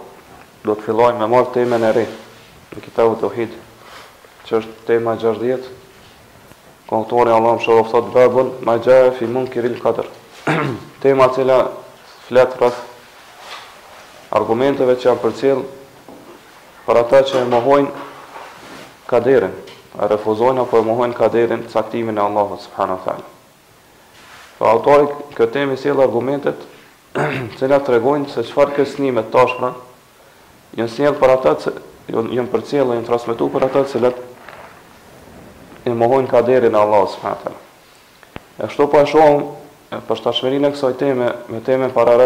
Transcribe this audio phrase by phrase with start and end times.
[0.62, 2.04] do të filloj me marrë tema në re,
[2.70, 3.56] në kitabu të uhid,
[4.46, 5.66] që është tema gjërdjet,
[6.86, 10.06] konëtore Allah më shërëf sot babun, ma gjahë kiri l
[11.02, 11.58] Tema cila
[12.30, 12.78] fletë rrëth
[14.38, 15.62] argumenteve që janë për cilë,
[16.86, 18.10] për ata që e mëhojnë
[19.10, 19.62] kaderën,
[19.96, 23.30] refuzojnë apo e mohojnë kaderin e caktimit të Allahut subhanahu wa taala.
[24.56, 26.62] Po autori këtë temë sjell argumentet
[27.12, 29.72] që na tregojnë se çfarë kësnime të tashme
[30.80, 31.74] janë sjell për ata që
[32.16, 34.12] janë për cilë janë transmetuar për ata që
[35.84, 37.60] e mohojnë kaderin e Allahut subhanahu wa taala.
[38.56, 42.16] E kështu po e shohëm për tashmërinë e kësaj teme me temën para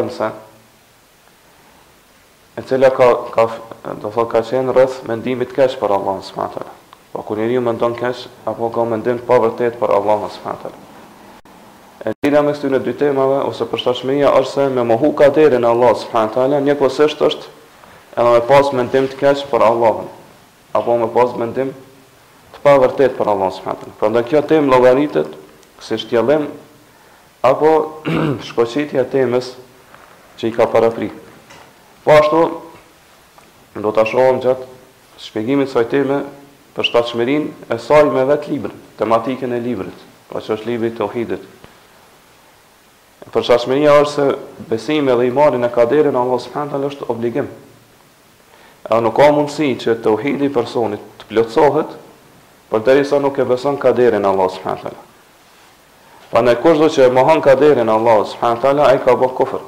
[2.56, 3.44] e cila ka ka
[3.84, 6.82] do të thotë ka qenë rreth mendimit kësaj për Allahun subhanahu wa taala.
[7.16, 10.82] Po kur njeriu mendon kesh apo ka mendim pa vërtet për Allahun subhanahu
[12.04, 15.94] E dira me këtyre dy temave ose për është se me mohu kaderin në Allah
[15.96, 17.30] subhanahu taala, një kusht është
[18.20, 20.12] edhe me pas mendim të kesh për Allahun
[20.76, 21.72] apo me pas mendim
[22.52, 23.96] të pa vërtet për Allahun subhanahu taala.
[23.96, 25.36] Prandaj kjo temë llogaritet
[25.82, 26.44] si shtjellim
[27.48, 27.72] apo
[28.52, 29.54] shkoqitja e temës
[30.36, 31.08] që i ka parafri.
[32.04, 32.44] Po ashtu
[33.86, 34.68] do ta shohim gjatë
[35.16, 36.26] shpjegimit të teme
[36.76, 41.04] për shtatshmërin e saj me vetë librin, tematikën e librit, pa që është libri të
[41.06, 41.44] ohidit.
[43.32, 47.48] Për shtatshmërija është se besime dhe imani në kaderin, Allah së është obligim.
[48.92, 51.94] E nuk ka mundësi që të ohidi personit të plotësohet
[52.70, 55.00] për të risa nuk e beson kaderin, Allah së përhandal.
[56.30, 59.64] Pa në kushdo që e mohan kaderin, Allah së përhandal, e ka bërë kufër.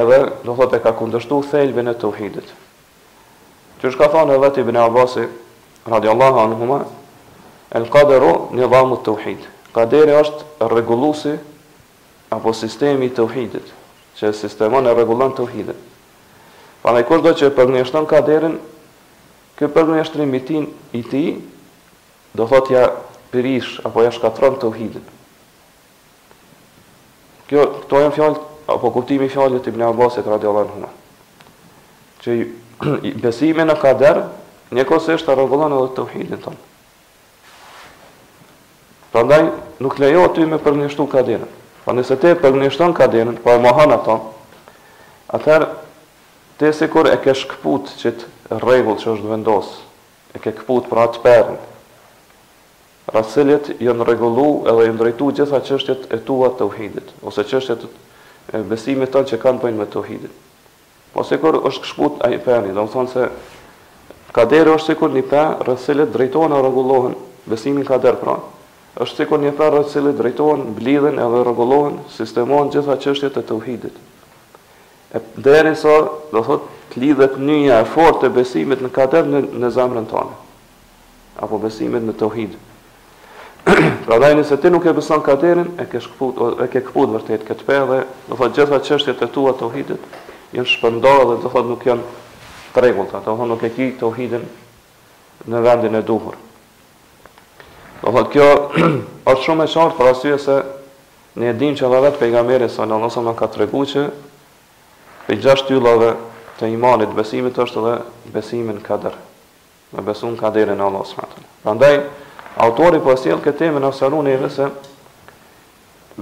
[0.00, 2.50] Edhe, do thot e ka kundështu thelbin e të ohidit.
[3.80, 5.24] Që është ka thonë edhe Ibn i Abasi,
[5.86, 6.84] radiallahu anhuma,
[7.70, 9.44] el kaderu një dhamu të uhid.
[9.74, 11.36] Kaderi është regullusi
[12.34, 13.68] apo sistemi të uhidit,
[14.18, 15.78] që sistemon e regullon të uhidit.
[16.82, 18.58] Pa në do që përgjështon kaderin,
[19.58, 20.42] kë përgjështrim i
[20.98, 21.24] i ti,
[22.34, 22.90] do thot ja
[23.30, 25.06] pirish apo ja shkatron të uhidit.
[27.50, 28.40] Kjo, këto e në fjallët,
[28.70, 30.92] apo kuptimi fjallë të Ibn Abbasit radiallahu anhuma
[32.20, 34.20] që i besime në kader
[34.74, 36.68] një kose është të rëvëllon edhe të uhidin tonë.
[39.10, 39.46] Pra ndaj,
[39.82, 41.48] nuk lejo aty me përmjështu kaderën.
[41.84, 43.08] Pra nëse te përmjështon pa
[43.42, 44.16] po më hanë ato,
[45.36, 45.70] atëherë,
[46.60, 49.76] te se kur e ke shkëput që të regull që është vendosë,
[50.34, 51.58] e ke këput pra atë përën,
[53.10, 57.88] rasëllet jënë regullu edhe jënë drejtu gjitha qështjet e tua të uhidit, ose qështjet
[58.54, 60.34] e besimit tonë që kanë pëjnë me të uhidit.
[61.10, 63.24] Po se kur është këshput a i përën, do më thonë se
[64.32, 67.14] Kaderi është sikur një pe rrethelet drejtohen e rregullohen,
[67.50, 68.36] besimin ka der pra.
[69.02, 73.98] Është sikur një pe rrethelet drejtohen, mblidhen edhe rregullohen sistemon gjitha çështjet e tauhidit.
[75.14, 75.96] E deri sa
[76.30, 80.38] do thot lidhet një ja e fortë besimit në kader në, në zemrën tonë
[81.40, 82.54] apo besimit në tauhid.
[84.06, 87.46] pra dhe nëse ti nuk e beson kaderin, e ke shkput e ke kput vërtet
[87.48, 87.98] këtë pe dhe
[88.28, 90.18] do thot gjitha çështjet e tua tauhidit
[90.54, 92.04] jan shpëndarë dhe do thot nuk janë
[92.74, 94.44] të regull të ato, nuk e ki të uhidin
[95.50, 96.36] në vendin e duhur.
[98.00, 98.46] Do thot, kjo
[99.28, 100.58] është shumë e qartë për asyje se
[101.38, 103.64] ne edhim dim që dhe vetë pejgamberi sa në nësëm në ka të
[103.94, 104.04] që
[105.28, 106.12] për gjasht tyllove
[106.58, 107.98] të imanit besimit është edhe
[108.34, 109.12] besimin kader,
[109.94, 111.22] me besun kaderin Allah s.a.
[111.62, 111.96] Për ndaj,
[112.64, 114.40] autori për po sjellë këtë temë në saluni e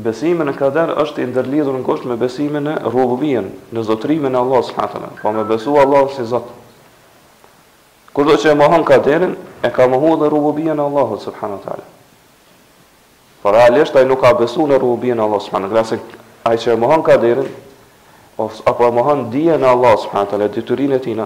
[0.03, 4.39] besimi në kader është i ndërlidhur në kusht me besimin në rububien, në zotrimin e
[4.41, 6.45] Allah subhanahu wa Po me besu Allah si Zot.
[8.13, 11.85] Kurdo që e mohon kaderin, e ka mohu dhe rububien e Allah subhanahu wa taala.
[13.43, 16.03] Por realisht ai nuk ka besu në rububien e Allah subhanahu wa taala,
[16.45, 17.49] ai që e mohon kaderin
[18.39, 21.19] ose apo e mohon dijen e Allah subhanahu wa taala, detyrinë e tij.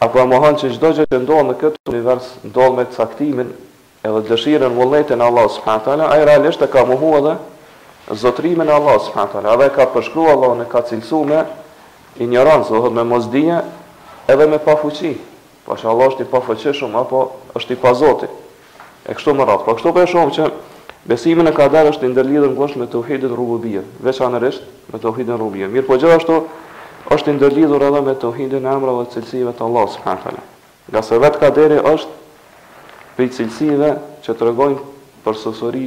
[0.00, 3.52] Apo e mohon që çdo gjë që ndodh në këtë univers ndodh me caktimin
[4.04, 8.96] edhe dëshirën vullnetin Allah subhanahu taala ai realisht e ka mohuar edhe zotrimin e Allah
[9.00, 11.40] subhanahu taala edhe ka përshkruar Allah në kacilsume
[12.20, 13.58] ignorancë edhe me mosdije
[14.28, 15.12] edhe me pafuqi
[15.66, 17.20] po sheh Allah është i pafuqishëm apo
[17.60, 18.26] është i pa zoti
[19.08, 20.48] e kështu më radhë po kështu po e shohim që
[21.08, 24.64] besimi në kader është i ndërlidhur gjithashtu me tauhidin rububiyet veçanërisht
[24.94, 26.40] me tauhidin rububiyet mirë po gjithashtu
[27.14, 30.44] është i ndërlidhur edhe me tauhidin e emrave dhe cilësive të Allah subhanahu taala
[30.94, 32.16] gjasë vetë kaderi është
[33.20, 33.90] pe cilësive
[34.24, 34.78] që të regojnë
[35.26, 35.84] për sësori,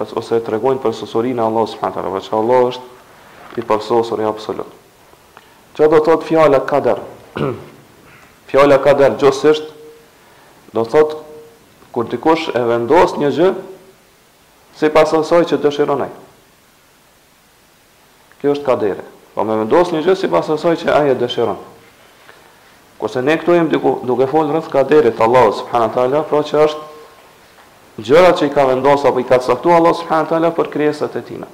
[0.00, 2.00] ose të regojnë për sësori në Allah s.w.t.
[2.08, 4.70] Vë që Allah është i për sësori absolut.
[5.76, 7.02] Që do të të fjallat kader?
[8.48, 9.66] fjallat kader gjësësht,
[10.72, 11.02] do të
[11.92, 13.50] kur dikush kush e vendos një gjë,
[14.80, 16.10] si pasësaj që të shironaj.
[18.40, 19.04] Kjo është kadere.
[19.34, 21.76] Po me vendos një gjë, si pasësaj që aje të shironaj.
[22.98, 26.64] Kose ne këtu jemi duke, duke folë rrëth ka derit Allah subhanët ala, pra që
[26.64, 31.14] është gjëra që i ka vendosë apo i ka caktu Allah subhanët ala për kriesat
[31.16, 31.46] e tina.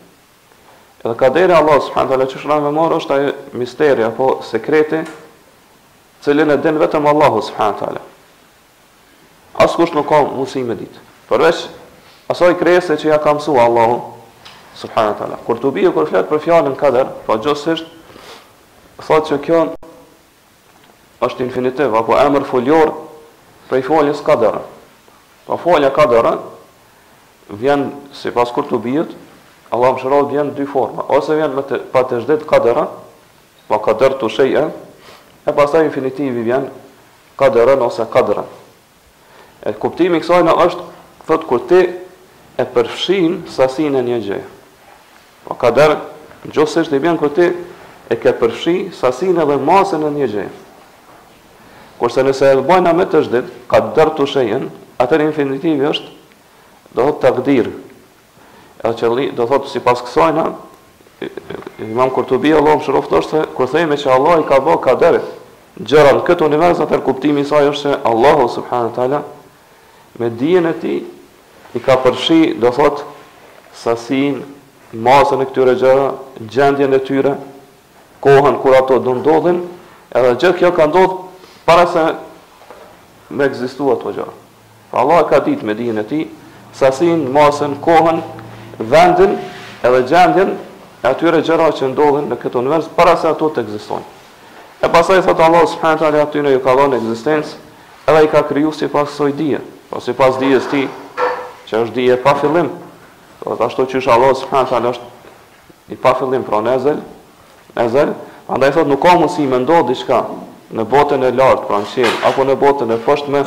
[1.04, 5.02] Edhe ka Allah subhanët ala që shranë me morë është ajo misteri apo sekreti
[6.24, 8.00] cilin e din vetëm Allah subhanët ala.
[9.60, 11.04] Asë kush nuk ka mundësi me ditë.
[11.28, 11.66] Përveç
[12.32, 13.92] asoj krijese që ja ka mësua Allah
[14.80, 15.36] subhanët ala.
[15.46, 17.90] Kur të bije kur fletë për fjallin kader, pra gjësështë,
[19.04, 19.66] thotë që kjo
[21.24, 22.92] është infinitiv, apo emër foljor
[23.70, 24.60] prej foljes kadërë.
[25.46, 26.34] Po folja kadërë,
[27.60, 28.80] vjen si pas kur të
[29.74, 32.84] Allah më shërodh vjen dy forma, ose vjen me të, pa të shdit kadërë,
[33.66, 34.64] pa po kadërë tu shëjë,
[35.44, 36.68] e pasaj infinitivi vjen
[37.40, 38.46] kadërën ose kadërën.
[39.66, 40.86] E kuptimi kësajnë është,
[41.26, 41.80] thot, kur ti
[42.62, 44.40] e përfshin sasin e një gjë.
[45.44, 45.98] Pa po kadërë,
[46.44, 47.50] në gjosështë i bjen kur ti
[48.14, 50.46] e ke përfshi sasin e dhe masën e një gjë.
[51.98, 54.66] Kurse nëse e bëjna me të zhdit, ka dërë të shenjen,
[55.02, 56.10] atër infinitivi është,
[56.96, 57.74] do thotë të gdirë.
[58.84, 60.48] E që li, do thotë si pas kësojna,
[61.86, 64.80] imam kur të bia, Allah më shëroft është, kur thejme që Allah i ka bëjë
[64.84, 65.22] ka dërë,
[65.88, 69.22] gjëran këtë univers, atër kuptimi saj është që Allah, subhanë tala,
[70.20, 70.96] me dijen e ti,
[71.74, 73.04] i ka përshi, do thot,
[73.78, 74.42] sasin,
[74.94, 76.10] masën e këtyre gjëra,
[76.54, 77.32] gjendjen e tyre,
[78.24, 79.18] kohën kur ato do
[80.14, 81.23] edhe gjithë kjo ka ndodhur
[81.66, 82.00] para se
[83.32, 84.32] me egzistu ato po gjëra.
[84.92, 86.20] Pra Allah ka ditë me dijen e ti,
[86.76, 88.20] sasin, masën, kohën,
[88.78, 89.38] vendin
[89.82, 90.50] edhe gjendjen
[91.02, 94.04] e atyre gjëra që ndodhin në këtë univers para se ato të ekzistojnë.
[94.84, 97.56] E pasaj thotë Allah subhanahu taala aty në ju ka dhënë ekzistencë,
[98.12, 100.84] edhe i ka kryu si pas soj dije, po si pas dijes s'ti
[101.70, 102.70] që është dije pa fillim.
[103.40, 107.00] të po ashtu që është Allah subhanahu taala është i pa fillim pronezel,
[107.76, 108.12] ezel,
[108.48, 110.20] andaj thot nuk ka mundësi më ndodh diçka
[110.74, 113.42] në botën e lartë, pra në qëllë, apo në botën e poshtme,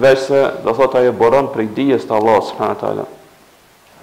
[0.00, 3.06] veç se, dhe thot, aje borën për i dijes të Allah, së përna të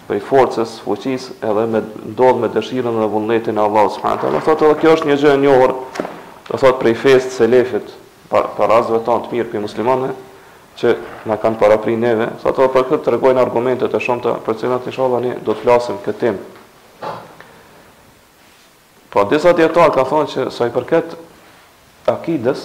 [0.10, 1.80] për i forcës, fuqis, edhe me
[2.12, 5.18] ndodhë me dëshirën dhe vullnetin Allah, së përna të dhe thot, edhe kjo është një
[5.32, 5.74] e njohër,
[6.50, 7.94] dhe thot, për i fest se lefit,
[8.34, 10.12] për razëve të antë mirë për i muslimane,
[10.82, 10.96] që
[11.30, 15.36] në kanë para pri neve, dhe thot, për këtë të regojnë argumentet e shumë
[16.06, 16.36] të,
[19.12, 21.18] Po, disa djetarë ka thonë që sa i përket
[22.06, 22.60] akides,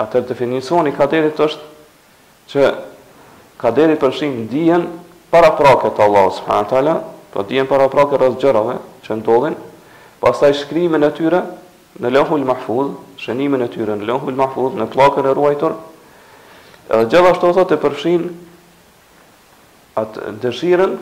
[0.00, 2.68] atër definisoni kaderit është që
[3.60, 4.86] kaderit përshin dijen
[5.30, 6.96] para prake të Allah s.w.t.
[7.30, 9.54] Pra dijen para prake rëzgjërave që ndodhin,
[10.22, 11.42] pasaj shkrimën e tyre
[12.02, 12.88] në lohul mahfuz,
[13.22, 15.74] shënimin e tyre në lohul mahfuz, në plakën e ruajtur,
[16.90, 18.24] edhe gjithashtu ato të përfshin
[20.02, 20.96] atë dëshirën,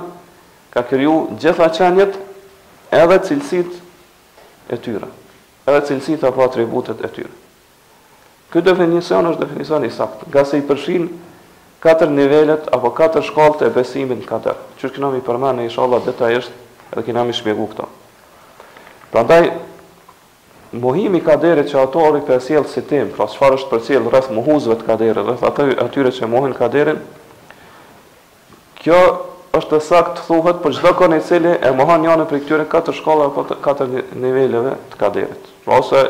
[0.74, 2.16] ka kriju gjitha qenjet
[2.90, 3.78] edhe cilësit
[4.70, 5.08] e tyre,
[5.68, 7.32] edhe cilësit apo atributet e tyre.
[8.50, 11.06] Këtë definicion është definicion i saktë, nga se i përshin
[11.82, 14.56] katër nivellet apo katër shkallët të besimit në kader.
[14.80, 16.52] këna mi përmene i shalla deta eshtë
[16.92, 17.86] edhe këna mi shmjegu këto.
[19.10, 19.50] Prandaj,
[20.72, 24.74] mohimi kaderit që ato ori për si tim, pra sfarë është për siel rrës mohuzve
[24.78, 26.98] të kaderit, rrës atyre që mohen kaderin,
[28.82, 32.66] kjo është të sakt të thuhet për çdo kënd cili e mohon janë prej këtyre
[32.70, 35.48] katër shkallave apo katër niveleve të kaderit.
[35.66, 36.00] ose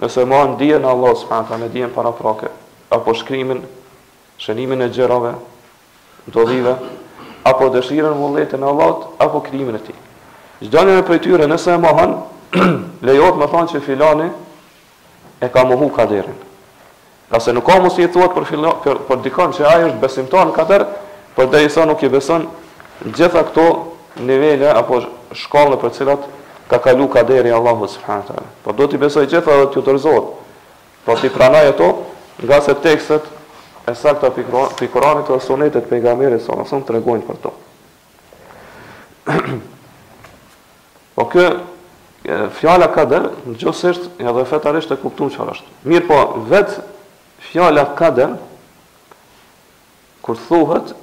[0.00, 2.46] nëse mohon dijen e Allahut subhanahu wa taala, dijen para prake
[2.90, 3.60] apo shkrimin,
[4.38, 5.32] shënimin e gjërave,
[6.28, 6.76] ndodhive
[7.44, 9.98] apo dëshirën vullnetit në Allah, apo krimin e tij.
[10.62, 12.22] Çdo njëri prej tyre nëse e mohon
[13.06, 14.28] lejohet të thonë që filani
[15.40, 16.38] e ka mohu kaderin.
[17.30, 20.00] Ka se nuk ka mos i thuat për filo, për, për dikon që ai është
[20.00, 20.86] besimtar në kader,
[21.38, 22.48] Por dhe isa nuk i beson
[23.14, 23.66] gjitha këto
[24.26, 25.04] nivele apo
[25.38, 26.24] shkallë për cilat
[26.66, 30.26] ka kalu ka deri Allahu subhanahu wa Po do ti besoj gjitha dhe t'ju dorëzohet.
[31.06, 31.92] Po ti pranoj ato
[32.42, 33.22] nga se tekstet
[33.86, 37.54] e sakta të Kur'anit dhe sunetit të pejgamberit sa të tregojnë për to.
[41.14, 41.44] po kë
[42.58, 45.70] fjala kader, në gjësësht, ja dhe fetarisht e kuptum që është.
[45.86, 46.18] Mirë po,
[46.50, 46.82] vetë
[47.52, 48.34] fjala kader,
[50.26, 50.98] kur thuhet,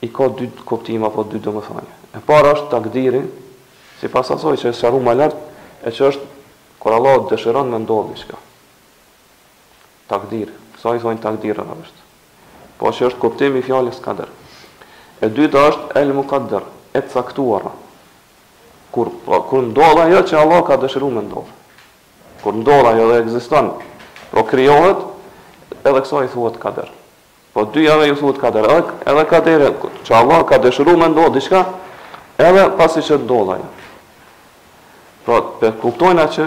[0.00, 1.92] i ka dy kuptim apo dy domethënie.
[2.16, 3.20] E para është takdiri,
[4.00, 5.40] sipas asaj që është shëruar më lart,
[5.84, 6.28] e që është
[6.80, 8.38] kur Allah dëshiron më ndodh diçka.
[10.10, 10.48] Takdir,
[10.80, 12.06] sa i thonë takdir apo është.
[12.80, 14.28] Po që është koptim i fjalës kader.
[15.20, 16.62] E dyta është el kader,
[16.96, 17.68] e caktuar.
[18.90, 21.54] Kur pra, kur ndodh ajo që Allah ka dëshiruar me ndodhë.
[22.40, 23.68] Kur ndodh ajo dhe ekziston,
[24.32, 25.04] po krijohet,
[25.84, 26.90] edhe kësa i thuhet kader.
[27.50, 29.62] Po dy javë ju thuhet kader, edhe edhe kader,
[30.06, 31.64] që Allah ka dëshiruar më ndo diçka,
[32.38, 33.68] edhe pasi që ndodh ajo.
[35.26, 36.46] Pra, pe kuptojna që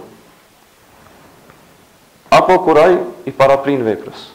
[2.38, 2.96] apo kur ai
[3.28, 4.30] i paraprin veprës.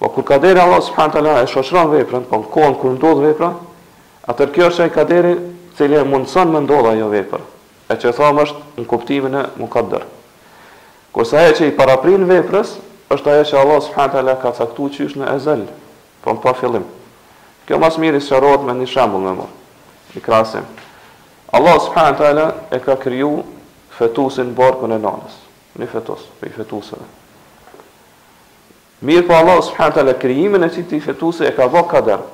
[0.00, 3.52] Po kur kaderi Allah subhanahu taala e shoqëron veprën, po në kohën kur ndodh vepra,
[4.28, 5.34] atë kjo është ai kaderi
[5.76, 7.44] cili mundson më ndodha ajo veprë
[7.92, 10.04] e që thamë është në kuptimin e mukadder.
[11.14, 12.76] Kërsa e që i paraprin veprës,
[13.12, 14.36] është aje që Allah s.a.
[14.42, 15.66] ka caktu që është në ezel,
[16.24, 16.86] po në pa fillim.
[17.68, 19.52] Kjo mas mirë i sërot me një shambull me mërë,
[20.18, 20.64] i krasim.
[21.54, 22.46] Allah s.a.
[22.74, 23.36] e ka kryu
[23.98, 25.36] fetusin borkën e nanës,
[25.78, 27.10] një fetus, për i fetusëve.
[29.04, 30.18] Mirë po Allah s.a.
[30.24, 32.24] kryimin e që ti fetusi e ka bëhë kader,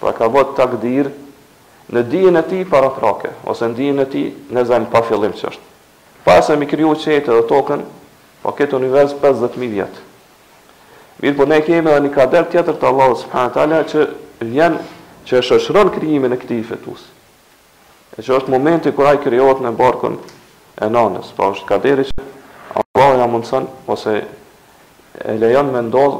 [0.00, 1.10] pra ka bëhë takdir
[1.92, 5.32] në dijen e tij para trake ose në dijen e tij në zemër pa fillim
[5.36, 5.66] që është.
[6.48, 7.82] më mi kriju qetë dhe tokën,
[8.42, 10.00] po këtë univers 50.000 vjetë.
[11.22, 14.06] Mirë po ne kemi edhe një kader tjetër të Allahut subhanahu taala që
[14.48, 14.78] vjen
[15.26, 17.02] që është shoshron krijimin e këtij fetus.
[18.16, 20.16] E që është momenti kur ai krijohet në barkun
[20.82, 22.20] e nanës, pra është kaderi që
[22.78, 24.22] Allah ja mundson ose
[25.24, 26.16] e lejon me ndodh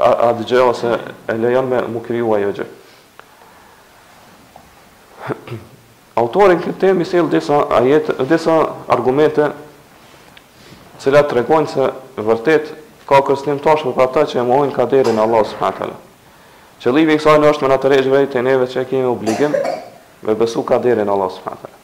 [0.00, 2.68] atë gjë ose e lejon me mu krijuaj ajo gjë.
[6.20, 8.60] autorin këtë temë sill disa ajet, disa
[8.90, 11.90] argumente të cilat tregojnë se
[12.26, 12.72] vërtet
[13.08, 15.96] ka kërstim tash për ata që e mohojnë kaderin Allah subhanahu taala.
[16.80, 19.54] Qëllimi i kësaj në është më natyrë të vetë neve që kemi obligim
[20.24, 21.78] me besu kaderin Allah subhanahu taala.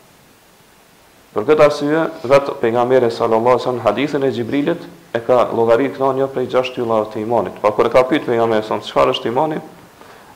[1.37, 4.85] Për këtë arsye, vetë pejgamberi sallallahu alajhi wasallam hadithin e Xhibrilit
[5.15, 7.59] e ka llogaritur këto një prej gjashtë tyllave të imanit.
[7.61, 9.59] Pa kur e ka pyetur pejgamberin se çfarë është imani,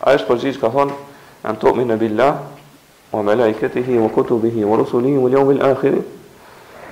[0.04, 0.98] ai është përgjigj ka thonë
[1.50, 1.72] antu
[2.04, 2.34] billah
[3.12, 5.94] wa malaikatihi wa kutubihi wa rusulihi wa yawm al-akhir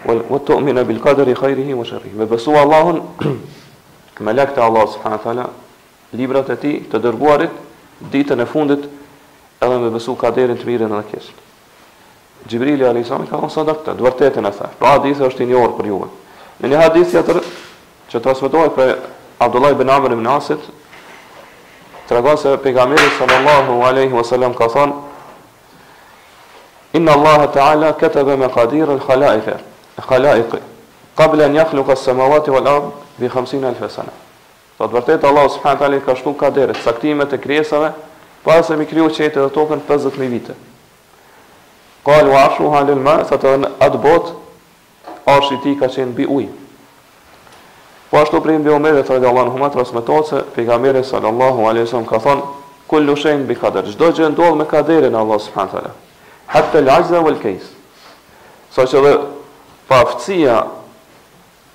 [0.05, 3.01] wa tu'minu bil qadri khayrihi wa sharrihi me besu Allahun
[4.21, 5.51] me e Allah subhanahu wa taala
[6.13, 7.51] librat e ti të dërguarit
[8.11, 8.89] ditën e fundit
[9.63, 11.31] edhe me besu kaderin të mirën edhe kesh
[12.49, 13.95] Gjibrili Alisami ka në sadak të
[14.27, 16.09] e thaj pra po është i një për juve
[16.63, 17.37] në një hadithë
[18.11, 18.93] që trasvetohet për
[19.39, 20.59] Abdullah ibn Amr ibn Asit
[22.09, 25.08] të regon se pegamiri sallallahu aleyhi wa sallam ka thonë
[26.99, 29.59] Inna Allahu ta'ala kataba maqadir al-khalaiqa
[30.03, 30.59] al-khalaiqi
[31.17, 34.11] qabla an yakhluqa as-samawati wal-ard bi 50000 sana.
[34.79, 37.93] Po vërtet Allah subhanahu wa taala ka shtu ka derë e krijesave
[38.43, 40.55] pa se mi kriju qetë dhe tokën 50000 vite.
[42.07, 44.35] Qal wa ashruha lil-ma satan adbot
[45.27, 46.47] arshi ti ka qen bi uj.
[48.11, 52.19] Po ashtu prej mbi umeve të radiallahu anhu matë rësë me toce, pe i ka
[52.25, 52.43] thonë,
[52.89, 53.85] kullu shay'in bi qadar.
[53.87, 55.95] Çdo gjë ndodh me kaderin Allah subhanahu wa taala
[56.49, 57.63] hatta al-ajza wal kays
[58.73, 59.17] so se do
[59.89, 60.63] paftia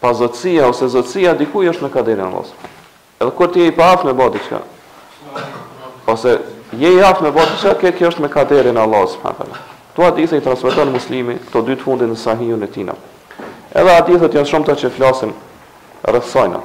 [0.01, 2.65] pa zotësia ose zotësia dikujt është në kaderin e Allahut
[3.22, 4.62] edhe kur ti je i paaft në botë çka
[6.15, 6.38] ose
[6.80, 10.38] je i aft në botë çka kjo është me kaderin e Allahut subhanallahu teu a
[10.38, 12.98] i transmeton muslimi këto dy të fundit në sahihun e tij na
[13.75, 15.36] edhe a dihet se janë shumë të që flasin
[16.06, 16.60] rreth sajna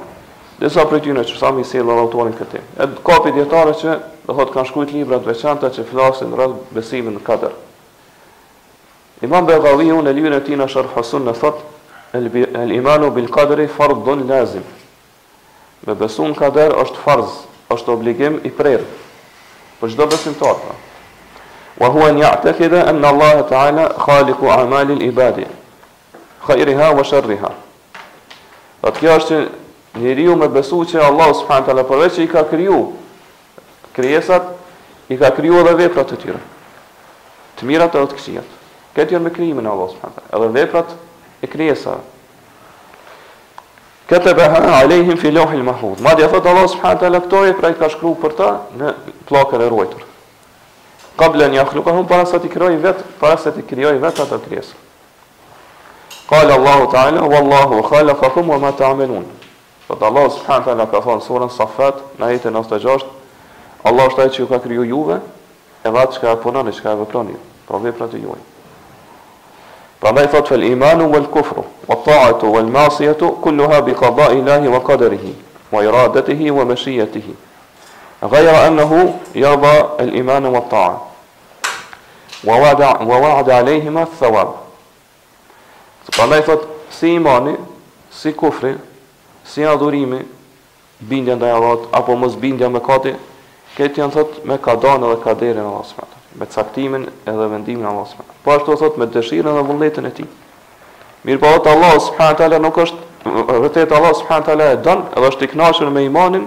[0.59, 4.37] disa prej tyre që sami si dhe autorin këtë edhe kopi dietare që do të
[4.39, 7.53] thotë kanë shkruar libra të veçanta që flasin rreth besimit në kader
[9.19, 11.57] Imam Beqawi unë e lirë e tina shërhësun në thot,
[12.61, 14.63] el imanu bil kadri farë dhën lazim.
[15.83, 17.33] Me besu në kader është farz,
[17.73, 18.85] është obligim i prerë,
[19.81, 20.75] për gjdo besim të atëra.
[21.79, 25.45] Wa hua një atëkida enë Allah ta'ala khaliku amalil i badi,
[26.47, 27.49] khairiha wa shërriha.
[28.81, 29.41] Dhe të kja është
[29.99, 31.83] njëri ju me besu që Allah s.w.t.
[31.91, 32.79] përveç që i ka kryu
[33.99, 34.47] kryesat,
[35.11, 36.41] i ka kryu edhe veprat të tyre,
[37.59, 38.55] të mirat edhe të këshijat.
[38.99, 40.89] Këtë janë me krijimin e Allahut subhanahu Edhe veprat
[41.39, 41.93] e krijesa.
[44.11, 47.77] Këtë beha alejhim fi lohi l mahfuz Madhja thot Allah subhanët e lektoje, pra i
[47.79, 48.49] ka shkruar për ta
[48.81, 48.91] në
[49.29, 50.03] plakën e rojtër.
[51.21, 54.41] Kable një akhlu, ka para se t'i kryoj vetë, para se t'i kryoj vetë atë
[54.47, 54.75] krijesa.
[56.29, 59.25] Kale Allahu ta'ala, Wallahu e khala ka thumë, ma ta amelun.
[59.87, 63.07] Thot Allah subhanët e lektoje, ka thonë surën Safat, në 96,
[63.87, 65.19] Allah është ajë që ju ka kryu juve,
[65.83, 67.37] e vatë që ka e punani, që ka pra e vëproni,
[67.67, 68.39] pra vepra të juaj.
[70.05, 75.25] رميطة فالإيمان والكفر والطاعة والمعصية كلها بقضاء الله وقدره
[75.71, 77.21] وإرادته ومشيته
[78.23, 81.05] غير أنه يرضى الإيمان والطاعة
[82.47, 84.51] ووعد, ووعد عليهما الثواب
[86.19, 86.59] رميطة
[86.91, 87.57] سي إيمان
[88.11, 88.75] سي كفر
[89.45, 90.27] سي أدوريم
[91.01, 91.57] بين دا
[91.93, 92.79] أبو مز بين دا
[93.77, 98.75] كيت ينثت مكادان وكادير الله سبحانه وتعالى بتسكتيمن إذا من ديمن الله سبحانه po ashtu
[98.77, 100.27] thot me dëshirën dhe vullnetin e tij.
[101.25, 103.33] Mirë atë po, Allah subhanahu taala nuk është
[103.65, 106.45] vërtet Allah subhanahu taala e don, edhe është i kënaqur me imanin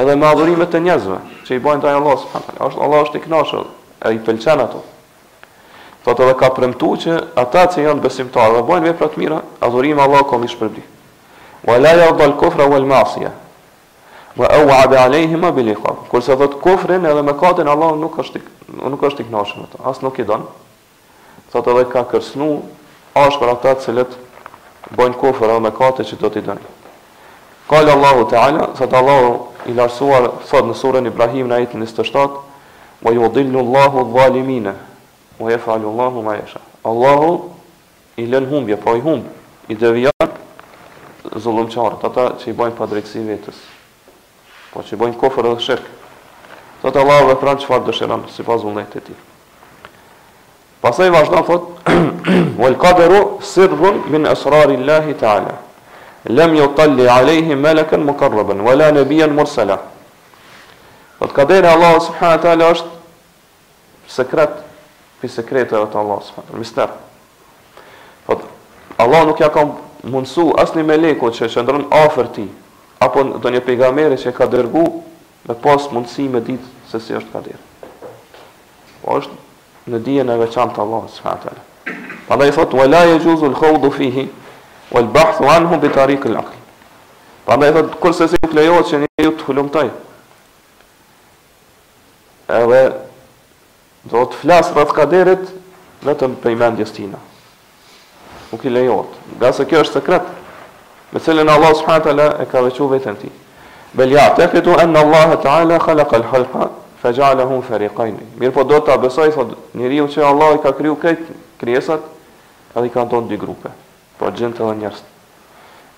[0.00, 2.68] edhe me adhurimet e njerëzve që i bajnë ndaj Allah subhanahu taala.
[2.70, 3.66] Është Allah është i kënaqur,
[4.06, 4.84] ai pëlqen ato.
[6.04, 10.00] Thot edhe ka premtuar që ata që janë besimtarë dhe bajnë vepra të mira, adhurimi
[10.06, 10.90] Allah komi i
[11.60, 13.32] Wa la yadhal kufra wal ma'siyah.
[14.36, 16.08] Wa au'ada 'alayhim bil iqab.
[16.08, 19.68] Kur sa thot kufrin edhe mëkatin Allah nuk është i nuk është i kënaqur me
[19.72, 20.46] to, as nuk i don.
[21.52, 22.46] sot edhe ka kërcnu
[23.18, 24.12] ashpër ata të cilët
[24.94, 26.62] bojnë kofër edhe me kate që do t'i dënë.
[27.70, 29.32] Kallë Allahu Teala, thotë Allahu
[29.70, 32.38] i larsuar, thotë në surën Ibrahim në ajitë në 27,
[33.02, 34.76] ma ju dhillu Allahu dhalimine,
[35.40, 36.62] ma je falu Allahu ma jesha.
[36.86, 37.32] Allahu
[38.16, 39.34] i lën humbje, po i humbë,
[39.74, 40.30] i devijan
[41.34, 43.58] zullumqarët, ata që i bojnë padrejtësi vetës,
[44.70, 45.98] po që i bojnë kofër edhe shirkë.
[46.82, 49.18] Thot Allahu ve pran çfarë dëshiron sipas vullnetit të tij.
[50.80, 51.84] Pastaj vazhdon thot
[52.60, 55.58] wal qadru sirrun min asrarillahi taala.
[56.28, 59.76] Lam yutalli alayhi malakan muqarraban wala nabiyan mursala.
[61.18, 62.96] Thot qadri Allah subhanahu wa taala është
[64.16, 64.56] sekret
[65.20, 66.88] pi sekretëve e Allahut subhanahu wa mister.
[68.26, 68.48] Thot
[68.98, 69.68] Allah nuk ja ka
[70.04, 72.48] mundsu asnjë meleku që qëndron afër ti
[73.00, 75.09] apo do një pejgamberi që ka dërguar
[75.48, 77.60] me pas mundësi me ditë se si është kadir.
[79.00, 82.46] Po është në dijen e veçantë të Allahut subhanahu wa taala.
[82.46, 84.28] i thotë wala yajuzu al-khawdu fihi
[84.90, 86.58] wal bahthu anhu bi tariq al-aql.
[87.46, 89.88] Prandaj thotë kurse se nuk lejohet që ne ju të hulumtoj.
[92.48, 92.82] Edhe
[94.10, 95.50] do të flas rreth kaderit
[96.04, 97.18] vetëm për mendjes tina.
[98.52, 99.14] Nuk i lejohet.
[99.40, 100.30] Gjasë kjo është sekret
[101.12, 103.32] me cilën Allah subhanahu wa taala e ka veçuar veten tij.
[103.96, 106.70] Bel ja te fitu an Allahu ta'ala khalaqa al-halfa
[107.02, 108.18] faj'alahum fariqayn.
[108.38, 112.00] Mir po do ta besoj thot njeriu se Allah i ka kriju këto krijesat,
[112.74, 113.70] ai kanë ton dy grupe,
[114.18, 115.00] po gjente dhe njerëz.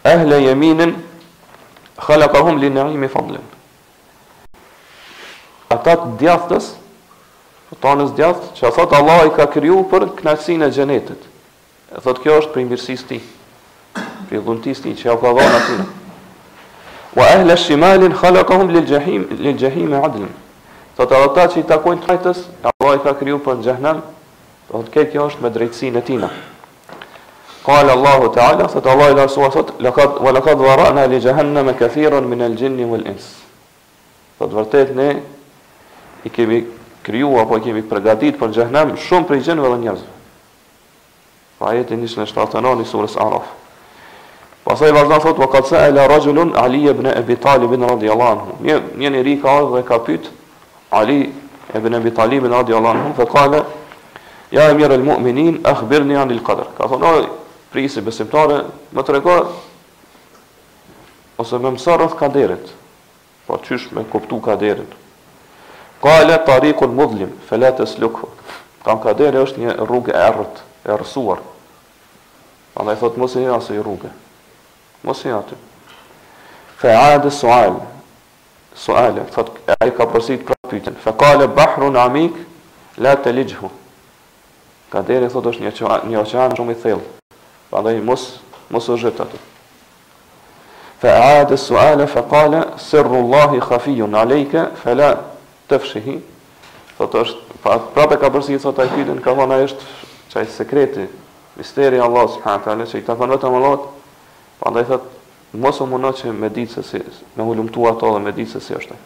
[0.05, 0.95] Ahla yaminin
[2.07, 3.45] khalaqahum lin'imi fadlan.
[5.69, 6.73] Ata të djathës,
[7.71, 11.29] të tonës djathë, që a Allah i ka kryu për kënaqësinë e gjenetit.
[11.97, 13.21] E thot kjo është për imbirësis ti,
[14.29, 15.35] për i ti, që ja u ka
[17.15, 20.25] wa ahla shimalin khalaqahum lil jahim lil jahim adl
[20.97, 24.01] sot ato ata që i takojnë trajtës Allah i ka kriju për në gjahnem
[24.71, 26.31] do të ke kjo është me drejtsinë e tina
[27.69, 32.29] qala Allahu ta'ala sot Allah i lasua sot laqad wa laqad dharana li jahannam kaseeran
[32.29, 33.29] min al jinn wal ins
[34.39, 35.11] sot vërtet ne
[36.25, 36.65] i kemi
[37.05, 40.13] kriju apo i kemi përgatit për në shumë për i dhe njerëzve
[41.59, 43.62] pa jetë njështë në 79 i surës Arafë
[44.63, 47.83] Pasaj i vazhna thot, vëka tësa e la rajulun, Ali e bëne e bitali bin
[47.83, 48.57] radiallan hun.
[48.63, 50.25] Një një rika dhe ka pyt,
[50.95, 51.21] Ali
[51.75, 53.63] e bëne e bitali bin radiallan hun, dhe kale,
[54.55, 56.69] ja e mjerë e lëmuëminin, e khbir një anil kader.
[56.79, 57.23] Ka thot, nërë,
[57.75, 58.59] prisi besimtare,
[58.95, 59.37] më të rego,
[61.43, 62.67] ose me mësarët kaderit,
[63.51, 64.95] pra qysh me kuptu kaderit.
[66.03, 66.95] Kale, tarikun
[68.85, 71.37] kam është një rrugë e rrët, e thot,
[73.15, 74.11] rrugë.
[75.03, 75.57] Mos i atë.
[76.79, 77.81] Fa ade sual.
[78.79, 79.51] Sual, thot
[79.83, 80.95] ai ka pasit pra pyetën.
[81.03, 82.37] Fa qale bahrun amik
[82.97, 83.71] la talijhu.
[84.93, 85.73] Ka deri thot është një
[86.11, 87.17] një oqean shumë i thellë.
[87.71, 88.27] Prandaj mos
[88.73, 89.41] mos u zhjet atë.
[91.03, 95.11] Fa ade sual fa qale sirru llahi khafiun aleika fala
[95.69, 96.17] tafshihi.
[96.99, 99.91] Thot është pra prapë ka pasit thot ai pyetën, ka thonë ai është
[100.35, 101.09] çaj sekreti.
[101.59, 103.15] Misteri Allah subhanahu wa taala, që i ta
[104.65, 105.03] Andaj thot,
[105.51, 107.01] mos u mundo që me ditë se si,
[107.37, 108.99] me ulumtu ato dhe me ditë se si është.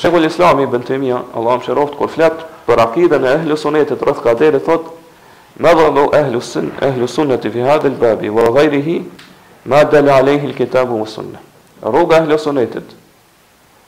[0.00, 4.58] Shekull Islami Ibn Allah Allahu mëshiroft kur flet për akiden e ehlus sunnetit rreth kaderi
[4.66, 4.88] thot,
[5.62, 8.96] "Ma dhallu ehlus sunn ehlu sunnati fi hadha al-bab wa ghayrihi
[9.72, 11.38] ma dalla alayhi al-kitabu wa sunnah."
[11.82, 12.94] Rruga ehlus sunnetit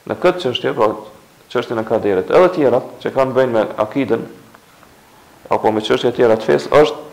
[0.09, 0.95] në këtë çështje, po pra,
[1.53, 4.29] çështja e kaderit, edhe të tjerat që kanë bënë me akiden
[5.57, 7.04] apo me çështje të tjera të fesë është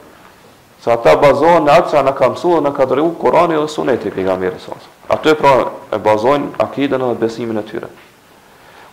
[0.81, 3.67] Se ata bazohen në atë që në ka mësu dhe në ka dërgu Korani dhe
[3.69, 4.79] suneti për nga mirë
[5.13, 5.51] Ato e pra
[5.93, 7.85] e bazohen akiden dhe besimin e tyre.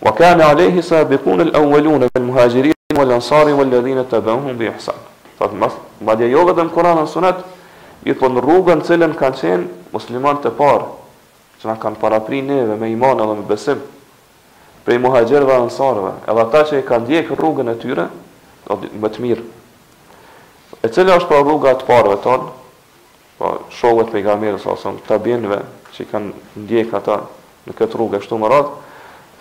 [0.05, 4.53] Wa kane alehi sa bikun lë awelune vel muhajirin vel ansari vel ledhine të bëmhun
[4.59, 5.01] bi ihsan.
[5.39, 5.73] Sa të mas,
[6.05, 7.41] madje jo vetëm Koran dhe sunet,
[8.05, 10.87] i po në rrugën cilën kanë qenë musliman të parë,
[11.59, 13.81] që në kanë parapri neve me iman edhe me besim,
[14.85, 18.09] prej muhajgjerve dhe ansarve, edhe ata që i kanë djekë rrugën e tyre,
[18.69, 19.47] do të të mirë,
[20.83, 22.45] E cila është pra rruga të parëve tonë,
[23.39, 25.57] pa po, shohët për i gamirës asëm të abinëve
[25.95, 27.17] që kanë ndjekë ata
[27.67, 28.71] në këtë rrugë e shtu më ratë,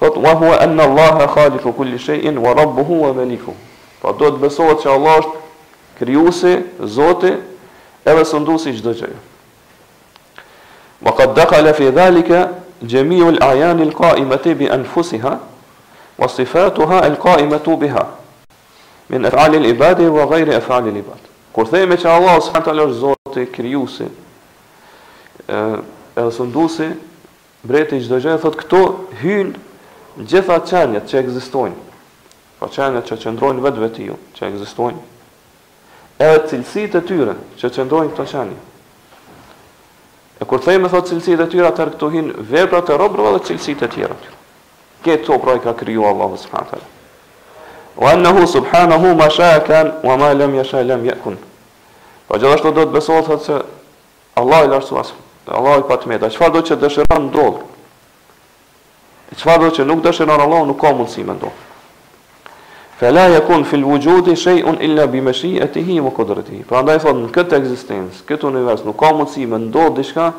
[0.01, 3.55] thot, wa hua enna Allahe khaliku kulli shein, wa rabbu hua meliku.
[4.03, 5.39] Pa po, do të besohet që Allah është
[6.03, 6.55] kryusi,
[6.99, 7.33] zoti,
[8.03, 9.13] edhe sëndusi gjdo gjë.
[11.07, 12.43] Ma ka dhekale fi dhalike,
[12.83, 15.37] gjemiju l'ajani l'ka i mëte bi anfusiha,
[16.19, 18.07] wa sifatuha l'ka i mëtu biha
[19.09, 21.21] min af'alil ibadi wa ghayri af'alil ibad.
[21.53, 24.09] Kur themi që Allah subhanahu taala është Zoti krijuesi,
[25.49, 25.59] ë
[26.17, 26.89] edhe sunduesi,
[27.65, 28.81] mbreti çdo gjë, thot këto
[29.23, 29.55] hyn
[30.21, 31.77] gjitha çanjet që ekzistojnë.
[32.61, 35.01] Pra që qëndrojnë vetë vetiu, që ekzistojnë.
[36.19, 38.61] Edhe cilësitë e tyre që qëndrojnë këto çënje.
[40.39, 43.89] E kur themë thot cilësitë e tyre, atëherë këto hyn veprat e robërve dhe cilësitë
[43.89, 44.19] e tjera.
[45.07, 46.93] Këto pra i ka kriju Allahu subhanahu taala.
[47.99, 51.35] Wa annahu subhanahu ma sha'a kan wa ma lam yasha' lam yakun.
[52.29, 53.57] Po gjithashtu do të besohet thotë se
[54.39, 55.27] Allah i lartë Allah
[55.59, 57.59] Allahu i patmeta, çfarë do të dëshiron ndodh.
[59.41, 61.67] Çfarë do të nuk dëshiron Allahu nuk ka mundësi më ndodh.
[63.03, 66.63] Fa la yakun fi al-wujud shay'un illa bi mashi'atihi wa qudratihi.
[66.71, 70.33] prandaj ndaj thotë në këtë ekzistencë, këtë univers nuk ka mundësi më ndodh diçka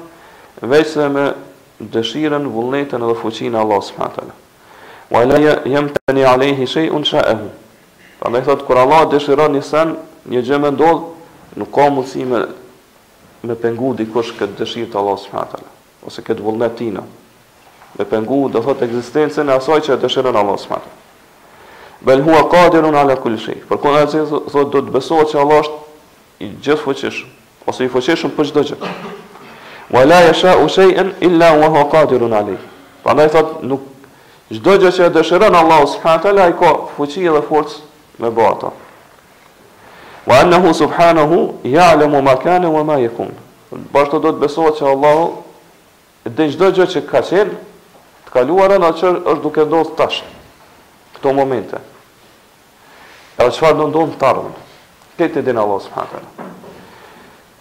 [0.61, 1.25] veçse me
[1.83, 4.35] dëshirën, vullnetën dhe fuqinë e Allahut subhanahu wa taala
[5.11, 7.49] wa la yamtani alayhi shay'un sha'ahu.
[8.19, 9.95] Prandaj thot kur Allah dëshiron një sen,
[10.29, 11.03] një gjë më ndodh,
[11.57, 12.41] nuk ka mundësi me
[13.47, 15.69] me pengu dikush këtë dëshirë të Allah subhanahu taala
[16.07, 17.03] ose këtë vullnetinë.
[17.97, 20.97] Me pengu do thot ekzistencën e asaj që dëshiron Allah subhanahu
[22.03, 23.57] Bel hua kadirun ala kull shi.
[23.67, 25.79] Për kënë e që thot, do të besohet që Allah është
[26.45, 27.31] i gjithë fëqishëm,
[27.67, 28.91] ose i fëqishëm për gjithë gjithë.
[29.91, 32.55] Wa la jesha u shejën, illa u ha kadirun ali.
[33.03, 33.87] Pra ndaj nuk
[34.49, 37.75] Çdo gjë që e dëshiron Allahu subhanahu wa taala ai ka fuqi dhe forcë
[38.19, 38.71] me bë ato.
[40.25, 43.29] Wa annahu subhanahu ya'lamu ma kana wa ma yakun.
[43.69, 45.27] Po do të besohet që Allahu
[46.25, 47.53] e di çdo gjë që ka qenë,
[48.25, 50.23] të kaluarën atë që është duke ndodhur tash.
[51.13, 51.77] Këto momente.
[53.37, 54.53] Edhe çfarë do ndodhë të ardhmen.
[55.19, 56.29] Këtë din Allahu subhanahu wa taala.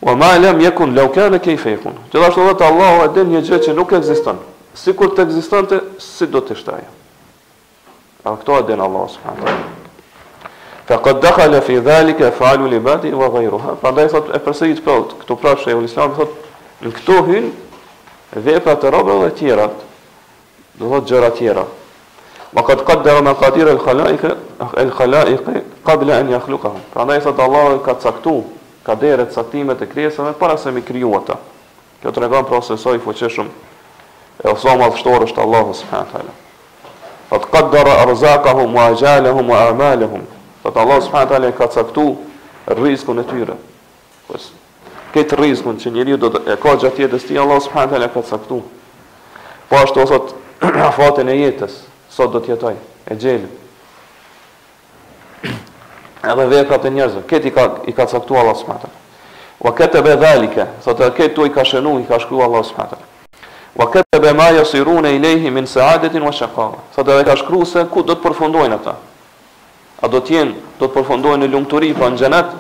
[0.08, 1.94] Wa ma lam yakun law kana kayfa yakun.
[2.10, 4.40] Gjithashtu vetë Allahu e din një gjë që nuk ekziston
[4.82, 6.94] si kur të egzistante, si do të ishte ajo.
[8.22, 9.56] Pra këto e dhenë Allah s.w.t.
[10.88, 13.74] Fa qad dakhala fi dhalika fa'alu li ibadi wa ghayruha.
[13.82, 16.36] Pra ndaj thot e përsëri të plot, këto prapë shej Islam thot
[16.86, 17.50] në këto hyn
[18.46, 19.66] veprat e robëve të tjera.
[20.78, 21.66] Do thot gjëra të tjera.
[22.54, 24.24] Ma qad qaddara maqadir al-khalaiq
[24.84, 25.52] al-khalaiq
[25.84, 26.84] qabla an yakhluqahum.
[26.94, 28.38] Pra ndaj thot Allah ka caktu
[28.86, 31.36] kaderet caktimet e krijesave para se mi krijuata.
[32.00, 33.50] Kjo tregon procesoj fuqishëm
[34.44, 36.34] e oso ma fështorë është Allahu subhanët taala.
[37.28, 40.22] Fëtë qëtë dërë wa më ajalahum, më amalahum.
[40.62, 42.04] Fëtë Allahu subhanahu ala ka caktu
[42.78, 43.56] rizkun e tyre.
[45.14, 48.62] Këtë rizkun që njëri do të e ka gjatë jetës ti, Allahu subhanët ka caktu.
[49.68, 50.18] Po ashtu oso
[50.98, 52.76] fatin e jetës, sot do të jetoj,
[53.10, 53.50] e gjelën.
[56.30, 59.04] Edhe dhe e pra njerëzë, këtë i ka, i ka caktu Allahu subhanët taala.
[59.58, 62.64] Wa kataba e be dhalike, e këtë tu i ka shënu, i ka shkru Allahu
[62.70, 63.07] subhanët taala
[63.78, 66.72] wa kataba ma yasirun ilayhi min sa'adatin wa shaqaa.
[66.96, 68.94] Sa do të ka shkruar se ku do të përfundojnë ata?
[70.02, 72.56] A do të jenë, do të përfundojnë në lumturi pa po në xhenet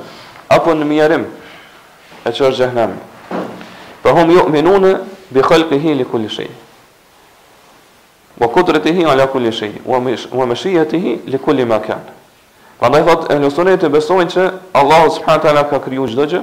[0.54, 1.24] apo në mjerim?
[2.22, 2.94] E çfarë xhenem?
[4.04, 4.86] Fa hum yu'minun
[5.34, 6.48] bi khalqihi li kulli shay.
[8.38, 11.98] Wa qudratihi ala kulli shay wa mashiyatihi li kulli ma kan.
[12.78, 16.40] Prandaj thot e lusonet e besojnë që Allahu subhanahu wa taala ka krijuar çdo gjë.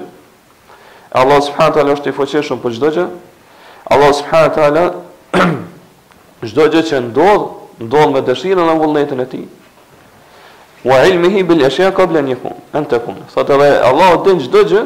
[1.15, 3.05] Allahu subhanahu wa taala është i fuqishëm për çdo gjë
[3.85, 4.83] Allah subhanahu taala
[6.49, 9.45] çdo gjë që ndodh ndodh me dëshirën e vullnetin e tij.
[10.85, 12.53] Wa ilmihi bil ashya qabla an yakun.
[12.73, 13.21] An takun.
[13.33, 14.83] Sa Allah din çdo gjë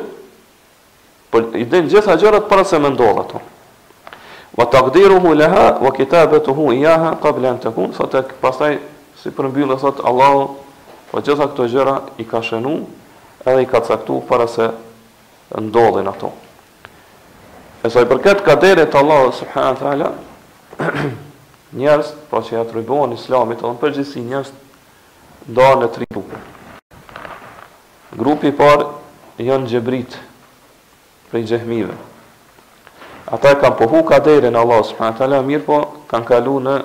[1.32, 3.40] për i din gjitha gjërat para se më ndodh ato.
[4.58, 7.92] Wa taqdiruhu laha wa kitabatuhu iyaha qabla an takun.
[7.96, 8.80] Sa të pastaj
[9.22, 10.56] si përmbyllë thot Allah
[11.12, 14.68] po gjitha këto gjëra i ka shënuar edhe i ka caktuar para se
[15.56, 16.32] ndodhin ato.
[17.84, 20.10] E sa i përket kaderit Allah subhanahu wa taala,
[21.80, 24.50] njerëz, pra që ja tribuan Islamit, edhe përgjithësi njerëz
[25.54, 26.40] ndahen në tri bukë.
[28.20, 28.90] Grupi parë
[29.48, 30.18] janë xhebrit
[31.32, 31.96] prej gjëhmive.
[33.30, 35.80] Ata kanë pohu kaderin Allah subhanahu wa taala, mirë po
[36.12, 36.76] kanë kalu në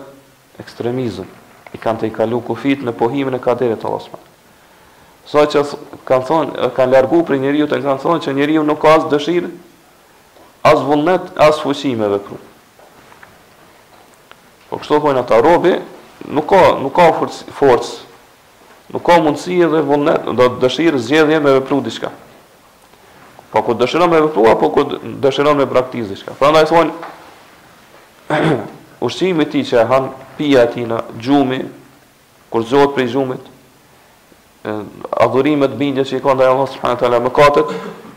[0.63, 1.27] ekstremizëm.
[1.75, 4.33] I kanë të i kalu kufit në pohimin e kaderit Allah subhanahu
[5.35, 5.61] wa që
[6.07, 9.49] kanë thonë, kanë largu për njeriu të kanë thonë që njeriu nuk ka as dëshirë
[10.65, 12.39] as vullnet, as fuqi me vepru.
[14.71, 15.75] Po kështu thonë ata robi,
[16.33, 17.91] nuk ka nuk ka forcë, forc,
[18.91, 22.09] nuk ka mundësi edhe vullnet, do të dëshirë zgjedhje me vepru diçka.
[23.53, 26.33] Po kur dëshiron me vepru apo kur dëshiron me praktikë diçka.
[26.41, 27.13] Prandaj thonë
[29.05, 30.89] ushqimi i tij që han pija e tij
[31.23, 31.61] xhumi,
[32.51, 33.47] kur zot prej xhumit,
[35.23, 37.71] adhurimet bindjes që i ka ndaj Allah subhanahu wa taala mëkatet,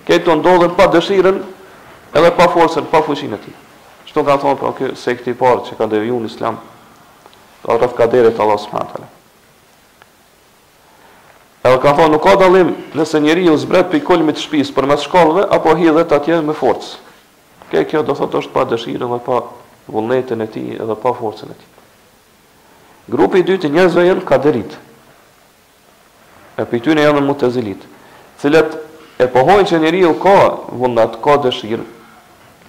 [0.07, 1.37] këto ndodhen pa dëshirën
[2.15, 3.55] edhe pa forcën, pa fuqinë e tij.
[4.07, 6.59] Çto ka thonë pra ky sekti i parë që ka devijuar Islam
[7.63, 9.09] pra rreth kaderit Allah subhanahu taala.
[11.67, 15.03] Edhe ka thonë nuk ka dallim nëse njeriu zbret pikë kolmit të shtëpis për mes
[15.03, 16.95] shkollëve apo hidhet atje me forcë.
[17.71, 19.41] Kë kjo do thotë është pa dëshirën dhe pa
[19.91, 21.67] vullnetin e tij edhe pa forcën e tij.
[23.11, 24.77] Grupi i dytë njerëzve janë kaderit.
[26.57, 27.83] E pyetën janë mutezilit,
[28.41, 28.71] cilët
[29.21, 30.33] e pohojnë që njeriu ka
[30.73, 31.83] vullnet, ka dëshirë,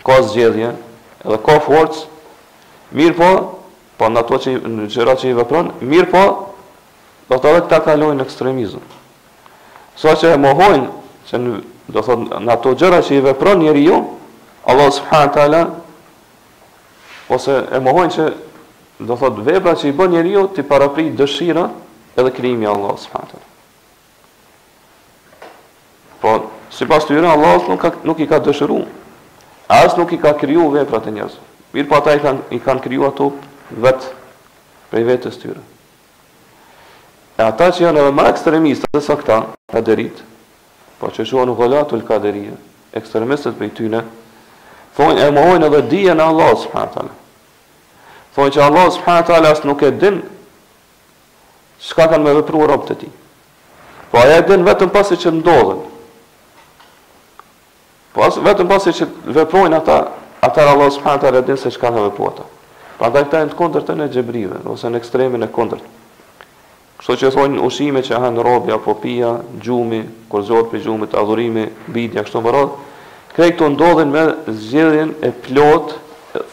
[0.09, 0.73] ka zgjedhje,
[1.25, 2.07] edhe ka forcë.
[2.97, 3.29] Mirë po,
[4.01, 6.23] po në ato që në gjëra që i vepron, mirë po,
[7.29, 8.81] do të dhe këta kalojnë ekstremizm.
[10.01, 10.87] So që e mohojnë,
[11.29, 11.57] që në,
[11.93, 12.17] do të
[12.47, 13.99] në ato gjëra që i vepron njeri ju,
[14.69, 15.61] Allah subhanë tala,
[17.33, 18.29] ose e mohojnë që,
[19.05, 21.67] do të vepra vebra që i bën njeri ju, të i parapri dëshira
[22.19, 23.45] edhe krimi Allah subhanë tala.
[26.23, 26.33] Po,
[26.75, 28.81] si pas të jure, Allah nuk, nuk i ka dëshiru,
[29.69, 31.43] As nuk i ka kriju veprat e njerëzve.
[31.77, 33.27] Mirë po ata i kanë i kanë kriju ato
[33.77, 34.07] vet
[34.89, 35.61] prej vetë tyre.
[37.37, 39.37] E ata që janë edhe ma ekstremistë dhe sa këta,
[39.69, 40.23] ka derit,
[40.99, 42.57] po që shuan u gëllatu lë kaderia,
[42.97, 44.01] ekstremistët për i tyne,
[44.97, 47.05] thonë e mohojnë edhe dhije në Allah s.w.t.
[48.39, 49.39] Thonë që Allah s.w.t.
[49.53, 50.23] asë nuk e din
[51.85, 53.13] shka kanë me vëpru rëbë të ti.
[54.09, 55.85] Po aja e din vetëm pasi që ndodhen,
[58.15, 59.97] Po vetëm pasi që veprojnë ata,
[60.45, 62.47] ata Allahu subhanahu taala din se çka kanë veprua.
[62.99, 65.83] Prandaj këta janë të kundërt në xhebrive ose në ekstremin e kundërt.
[66.99, 70.01] Kështu që thonë ushimet që han robja, apo pija, gjumi,
[70.33, 70.43] kur
[70.73, 72.73] për gjumi, të adhurimi, bidja kështu më radh.
[73.37, 74.25] Krejt këto ndodhen me
[74.65, 75.93] zgjedhjen e plot,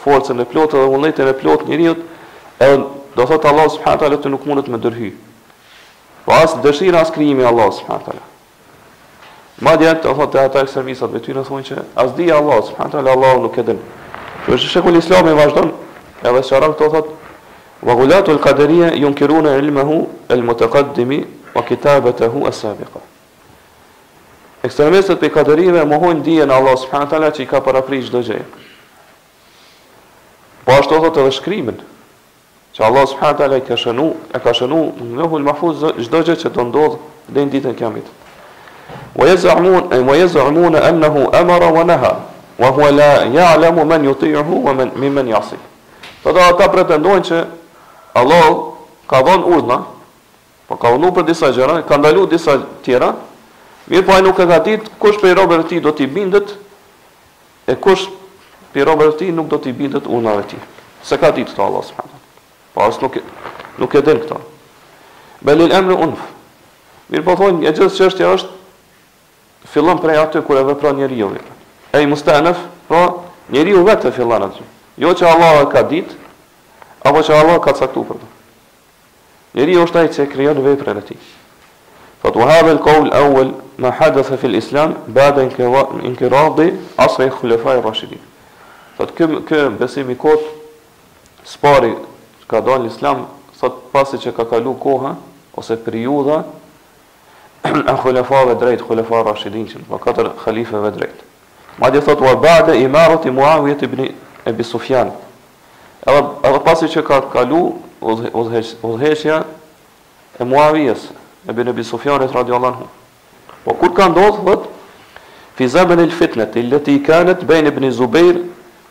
[0.04, 1.96] forcën e plot dhe vullnetin e plot njeriu,
[2.62, 2.84] edhe
[3.16, 5.10] do thotë Allah subhanahu taala ti nuk mundet me dërhy.
[6.24, 8.26] Po as dëshira as krijimi Allah Allahu subhanahu taala.
[9.64, 13.00] Ma dhe të thotë të ata ekstremisat vetë në thonë që as di Allah subhanahu
[13.06, 13.78] wa Allah nuk e din.
[14.44, 15.70] Që është shekull i Islamit vazhdon,
[16.28, 19.96] edhe çfarë këto thotë wa gulatu al qadariya yunkiruna ilmehu
[20.28, 21.14] al mutaqaddim
[21.56, 23.00] wa kitabatuhu al sabiqa.
[24.66, 28.40] Ekstremistët e qadariëve mohojnë dijen e Allah subhanahu wa që i ka paraprirë çdo gjë.
[30.68, 31.80] Po ashtu thotë edhe shkrimin.
[32.76, 36.36] Që Allah subhanahu wa taala ka shënuar, e ka shënuar në lohul mahfuz çdo gjë
[36.44, 37.00] që do ndodh
[37.32, 38.16] deri ditën e Kiametit.
[39.18, 42.12] ويزعمون ويزعمون انه امر ونهى
[42.58, 45.56] وهو لا يعلم من يطيعه ومن ممن يعصي
[46.24, 47.38] فدا تبرتندون pretendojnë që
[48.20, 48.46] Allah
[49.10, 49.78] ka dhënë urdhna
[50.68, 53.10] po ka dhënë për disa gjëra ka ndalu disa tjera
[53.90, 56.52] mirë po ai nuk e ka ditë kush prej robërve të do t'i bindet
[57.68, 58.08] e kush
[58.72, 60.68] prej robërve të nuk do t'i bindet urdhnave të tij
[61.06, 63.16] se ka ditë këto Allah subhanahu po as nuk
[63.80, 64.40] nuk e din këto
[65.44, 66.20] belil amru unf
[67.12, 68.52] mirë po thonë
[69.66, 71.30] fillon prej aty kur e vepron njeriu.
[71.92, 74.62] Ai mustanaf, po njeriu vetë fillon aty.
[74.96, 76.14] Jo që Allah e ka ditë,
[77.04, 78.30] apo që Allah ka caktuar për të.
[79.56, 81.20] Njeriu është ai që krijon veprën e tij.
[82.22, 85.42] Po to have the call awl ma hadatha fi al-islam ba'da
[86.04, 86.58] inqirad
[87.04, 88.22] asr al-khulafa ar-rashidin.
[88.96, 90.40] Po kë kë besimi kot
[91.46, 91.92] spari
[92.46, 93.26] ka dalë islam
[93.60, 95.14] sot pasi që ka kalu koha
[95.56, 96.40] ose periudha
[97.74, 101.10] الخلفاء بدريت خلفاء الراشدين وقطر خليفة بدريت
[101.82, 104.08] ما دي خطوة بعد إمارة معاوية بن
[104.48, 105.12] أبي سفيان
[106.08, 107.72] أرى باسي شكار قالوا
[108.84, 109.44] وظهيشيا
[110.40, 110.94] معاوية
[111.48, 112.86] ابن أبي سفيان رضي الله عنه
[113.66, 114.68] وكل كان دوت
[115.58, 118.36] في زمن الفتنة التي كانت بين ابن زبير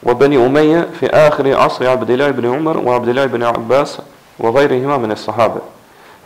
[0.04, 3.98] وبني أمية في آخر عصر عبد الله بن عمر وعبد الله بن عباس
[4.40, 5.60] وغيرهما من الصحابة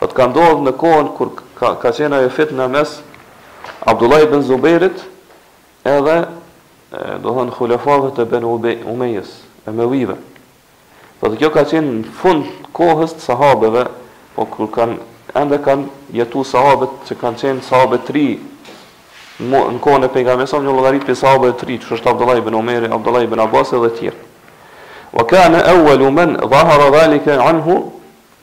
[0.00, 3.00] فكان دوت نكون كرك ka, ka qenë ajo fitna mes
[3.86, 5.02] Abdullah ibn Zubairit
[5.84, 6.16] edhe
[7.22, 9.30] do thënë khulefave të ben Umejës,
[9.64, 10.16] e me vive.
[11.20, 13.84] Po dhe të kjo ka qenë në fund kohës të sahabeve,
[14.34, 14.96] po kur kanë,
[15.38, 18.24] ende kanë jetu sahabet që kanë qenë sahabe tri,
[19.40, 23.24] në kohën e pejgamberit një logarit për sahabe tri, që është Abdullah ibn Umejri, Abdullah
[23.28, 24.18] ibn Abbas edhe tjerë.
[25.14, 27.78] Wa kana awwalu men dhahara dhalike anhu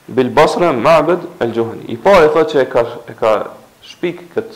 [0.08, 1.88] bil Basra ma'bad al-Juhani.
[1.92, 3.32] I pa e thot që e ka e ka
[3.84, 4.56] shpik kët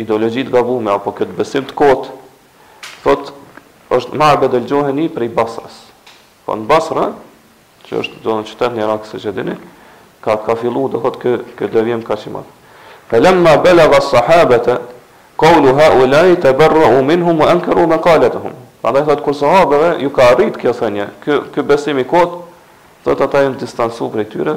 [0.00, 2.08] ideologji të gabuar apo kët besim të kot.
[3.04, 3.30] Thot
[3.94, 5.82] është ma'bad al-Juhani për i Basras.
[6.46, 7.10] Po në Basra,
[7.88, 9.54] që është do Qytet në Irak së që dini
[10.24, 12.44] ka ka fillu do thot kë kë do ka shimat.
[13.08, 14.76] Falem ma bela vas sahabete,
[15.36, 16.06] kohlu ha u
[16.58, 18.52] berra u minhum u ankaru me kaletuhum.
[18.82, 20.72] Pra da thotë kur sahabeve, ju ka rritë kjo
[21.22, 22.47] ky besim besimi kotë,
[23.06, 24.54] Do të ata e në distansu për e tyre,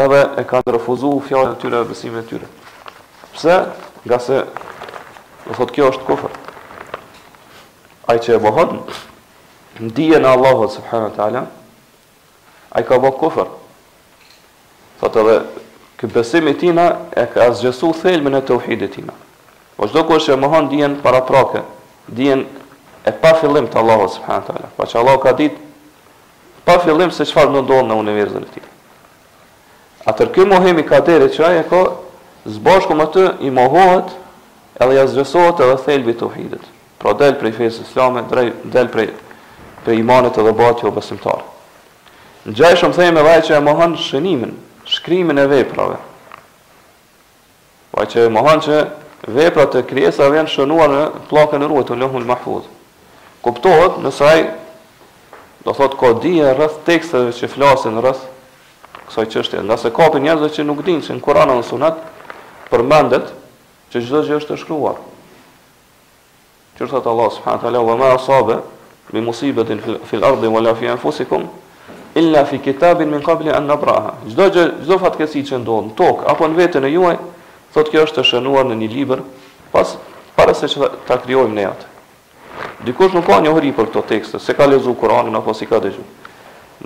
[0.00, 2.48] edhe e kanë refuzu fjalën e tyre e besime e tyre.
[3.32, 3.60] Pse?
[4.04, 4.42] Nga se,
[5.46, 6.34] do thotë kjo është kufër.
[8.12, 8.76] Ai që e bëhën,
[9.84, 11.42] në dije në Allahot, wa ta'ala,
[12.76, 13.48] ai ka bërë kufër.
[15.00, 15.36] Thot edhe,
[16.00, 16.84] kë besim e tina
[17.16, 19.16] e ka zgjesu thelmën e të uhidi tina.
[19.76, 21.62] Po qdo kërë që e mëhon, dijen para prake,
[22.08, 22.44] dijen
[23.08, 24.68] e pa fillim të Allahot, subhanahu wa ta'ala.
[24.76, 25.68] Pa po që Allahot ka ditë,
[26.70, 28.66] pa fillim se çfarë do ndonë në universin e tij.
[30.08, 31.80] Atër ky mohemi ka kaderi që ai ka
[32.46, 34.12] zbashku më të i mohohet
[34.80, 36.62] edhe ja zgjësohet edhe thelbi i tauhidit.
[37.00, 39.10] Pra del prej fesë islame, drej, del prej
[39.84, 41.42] prej imanit edhe bati o jo besimtar.
[42.46, 44.54] Në gjaj shumë thejmë e vaj që e mohan shënimin,
[44.94, 45.96] shkrimin e veprave.
[47.92, 48.76] Vaj që e mohan që
[49.32, 51.02] veprat e kriesa vjen shënuar në
[51.32, 52.64] plakën e ruet, në lëhmën mahfud.
[53.44, 54.40] Kuptohet nësaj
[55.64, 58.22] Do thot ka dije rreth teksteve që flasin rreth
[59.08, 59.64] kësaj çështje.
[59.68, 61.98] Nëse ka të njerëz që nuk dinë se në Kur'an ose Sunat
[62.70, 63.32] përmendet
[63.92, 65.00] që çdo gjë është e shkruar.
[66.78, 68.56] Që thot Allah subhanahu teala, "Wa ma asabe
[69.12, 71.44] bi musibatin fi al-ardi wala fi anfusikum
[72.14, 76.26] illa fi kitabin min qabli an nabraha." Çdo gjë, çdo fatkeqësi që ndodh në tokë
[76.30, 77.16] apo në veten e juaj,
[77.72, 79.20] thot kjo është e shënuar në një libër,
[79.72, 79.96] pas
[80.36, 80.66] para se
[81.06, 81.89] ta krijojmë ne atë.
[82.84, 86.28] Dikush nuk ka njohuri për këto tekste, se ka lexuar Kur'anin apo si ka dëgjuar.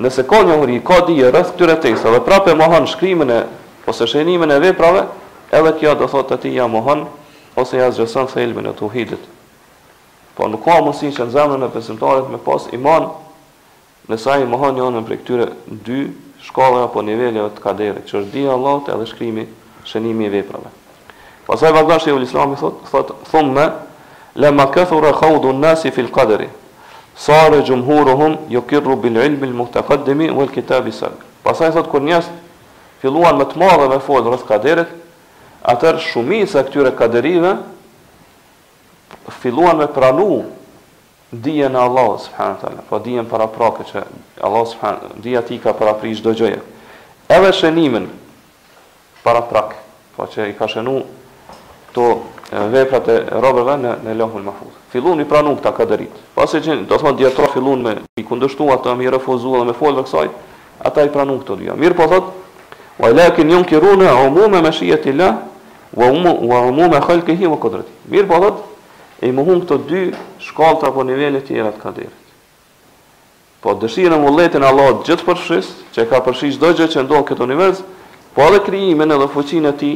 [0.02, 3.38] Nëse ka njohuri, ka dije rreth këtyre teksteve, prapë mohon shkrimin e
[3.90, 5.04] ose shënimin e veprave,
[5.54, 7.04] edhe kjo do thotë atë ja mohon
[7.60, 9.22] ose ja zgjson thelbin e tauhidit.
[10.34, 13.06] Po nuk ka mundësi që në zemrën e besimtarit me pas iman,
[14.18, 15.48] sa i mohon njohën për këtyre
[15.86, 16.00] dy
[16.48, 19.46] shkallë apo niveleve të kaderit, që është dija te edhe shkrimi,
[19.86, 20.74] shënimi i veprave.
[21.46, 23.68] Pastaj vazhdon shehu i Islamit thotë, thotë thumma
[24.34, 26.48] lama kathura khawdu nasi fil qadri
[27.16, 31.22] sare gjumhuruhum jo kirru bil ilmi Al muhtakaddimi u el kitabi sëbë.
[31.46, 32.26] Pasaj thot kër njës
[33.00, 34.90] filluan më të madhe me folë rrëth kaderit,
[35.62, 37.52] atër shumisa këtyre kaderive
[39.40, 40.42] filluan me pranu
[41.32, 44.02] dhije në Allah subhanët tala, po dhije në para prake që
[44.42, 46.60] Allah subhanët, dhije ati ka para pri shdo gjëje.
[47.28, 48.08] Edhe shenimin
[49.22, 49.76] para prak,
[50.16, 51.02] po që i ka shenu
[51.94, 52.10] to
[52.52, 54.74] veprat e robërve në në lohun mahfuz.
[54.92, 56.10] Fillun i pranu këta kaderit.
[56.34, 60.04] Pasi që do thonë dietro fillun me i kundërshtu ata me refuzu dhe me folve
[60.04, 60.28] kësaj,
[60.84, 61.74] ata i pranun këto dyja.
[61.78, 62.32] Mirë po thot,
[63.00, 65.30] wa lakin yunkiruna umuma mashiyati la
[65.94, 67.90] wa wa umuma khalqihi wa qudrati.
[68.12, 68.62] Mirë po thot,
[69.20, 70.04] e mohon këto dy
[70.44, 72.20] shkallët apo nivele të tjera të kaderit.
[73.64, 75.62] Po dëshirën e mulletin Allah gjithë
[75.94, 77.80] që ka çdo gjë që ndonë këtë univers,
[78.36, 79.94] po edhe krijimin edhe fuqinë e tij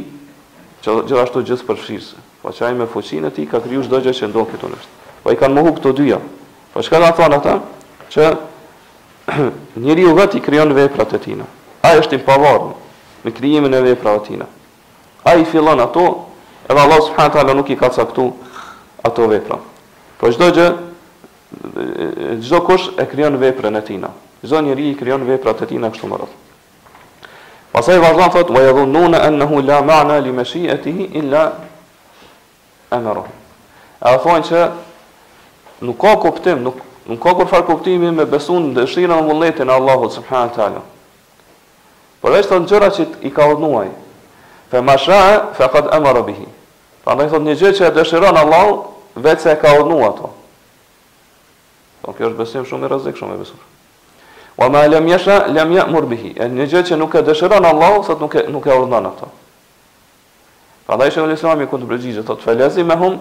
[0.86, 2.16] gjithashtu gjithë përfshirëse.
[2.42, 4.92] Pa po që ajme fuqinë e ti, ka kryu shdo gjë që ndonë këtu nështë.
[5.08, 6.18] Pa po i kanë muhu këto dyja.
[6.70, 7.54] Pa po që ka thonë ata,
[8.14, 8.28] që
[9.82, 11.46] njëri u vetë i kryonë veprat e tina.
[11.82, 12.70] A është i pavarën
[13.26, 14.46] në kryimin e veprat e tina.
[15.26, 16.04] A i fillon ato,
[16.70, 18.30] edhe Allah subhanët ala nuk i ka caktu
[19.04, 19.58] ato vepra.
[20.18, 20.68] Pa shdo gjë,
[22.44, 24.14] gjdo kush e kryonë veprën e tina.
[24.44, 26.38] Gjdo njëri i kryonë veprat e tina kështu më rëtë.
[27.72, 31.42] Pasaj vazhdan thot, wa jadhun annahu la ma'na li meshi e tihi illa
[32.90, 33.24] e mëro.
[34.00, 34.62] thonë që
[35.84, 40.12] nuk ka koptim, nuk, nuk ka kërfar koptimi me besun në dëshirën në mulletin Allahut
[40.12, 40.82] subhanët teala.
[42.20, 43.88] Por e shtë të që i ka odnuaj,
[44.68, 46.44] Fa ma faqad amara bihi.
[47.04, 48.84] Pra në e një gjë që e dëshirën Allahu,
[49.16, 50.28] vetë se e ka odnuaj to.
[52.02, 53.64] Po, kjo është besim shumë i rëzik, shumë i besurë
[54.58, 58.02] wa ma lam yasha lam ya'mur bihi e një gjë që nuk e dëshiron Allahu
[58.02, 59.28] sot nuk e nuk e urdhon ato
[60.86, 63.20] prandaj shehu islami kund të thot fa lazimahum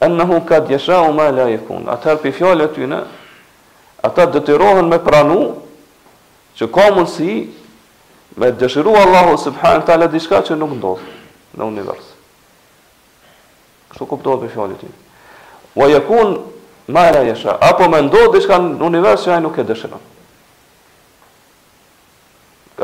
[0.00, 2.98] annahu kad yasha ma la yakun ata pi fjalë ty në
[4.04, 5.56] ata detyrohen me pranu
[6.60, 7.48] që ka mundësi
[8.36, 11.02] me dëshiru Allahu subhanahu wa taala diçka që nuk ndodh
[11.56, 12.12] në univers
[13.88, 16.36] kështu kuptohet me fjalën e tij wa yakun
[16.88, 20.12] ma la yasha apo më ndodh diçka në univers që ai nuk e dëshiron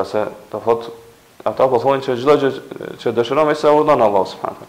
[0.00, 0.86] Ka se të thot,
[1.44, 2.50] ata po thonë që gjithë që,
[3.02, 4.68] që dëshëron me se urdhën Allah subhanahu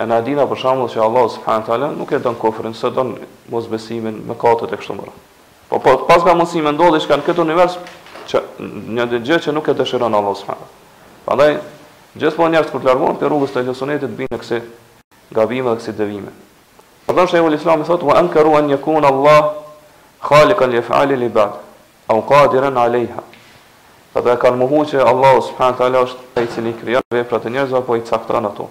[0.00, 3.12] Ana dina për shembull që Allah subhanahu taala nuk e don kofrin, se don
[3.52, 5.10] mosbesimin, mëkatet e kështu me
[5.68, 7.76] Po po pas ka mundësi me ndodhi që kanë këtë univers
[8.32, 8.42] që
[8.96, 11.28] një gjë që nuk e dëshiron Allah subhanahu.
[11.28, 11.52] Prandaj
[12.16, 14.62] gjithmonë njerëz kur të larguan për rrugës të sunetit bin kësi
[15.36, 16.32] gabime dhe kësi devime.
[17.04, 19.52] Prandaj po, shehu Islami thotë wa ankaru an yakuna Allah
[20.24, 21.66] khaliqan li af'ali li ba'd
[22.08, 23.22] au qadiran alaiha.
[24.14, 27.50] Dhe dhe kanë muhu që Allah subhanahu të taala është e cili krijan veprat e
[27.52, 28.68] njerëzve apo i caktran ato.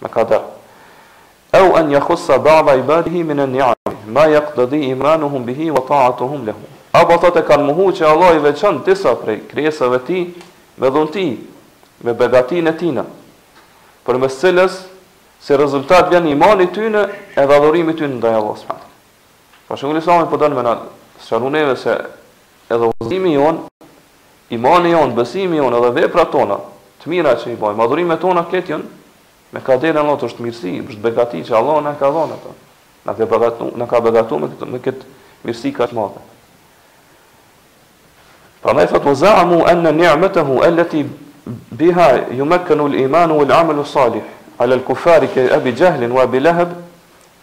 [0.00, 0.40] Me kader.
[1.52, 3.74] Au an yakhussa ba'd ibadihi min an-ni'am
[4.06, 6.62] ma yaqtadi imanuhum bihi wa ta'atuhum lahu.
[6.92, 10.22] Apo ata të kanë që Allah i veçon disa prej krijesave të tij
[10.78, 11.26] me dhunti,
[12.04, 13.04] me begatinë e tina,
[14.06, 14.72] për mes cilës
[15.42, 17.02] se rezultat vjen imani i tyre
[17.36, 18.62] edhe adhurimi i tyre ndaj Allahut
[19.68, 20.76] Për shembull, po donë me na
[21.26, 21.96] sharuneve se
[22.70, 23.58] edhe uzimi jon,
[24.50, 26.58] imani jon, besimi jon edhe veprat tona,
[27.02, 28.88] të mira që i bëjmë, madhurimet tona këtë janë
[29.54, 32.50] me kaderën në Allahut është mirësi, është beqati që Allah na ka dhënë atë.
[33.06, 35.06] Na ka beqatu, na ka beqatu me këtë, me këtë
[35.46, 36.24] mirësi kaq të madhe.
[38.60, 41.04] Pra ne fatu zaamu an ni'matuhu allati
[41.70, 44.22] biha yumakkanu al-iman wal amal as-salih
[44.58, 46.74] ala al-kuffar ka Abi Jahl wa Abi Lahab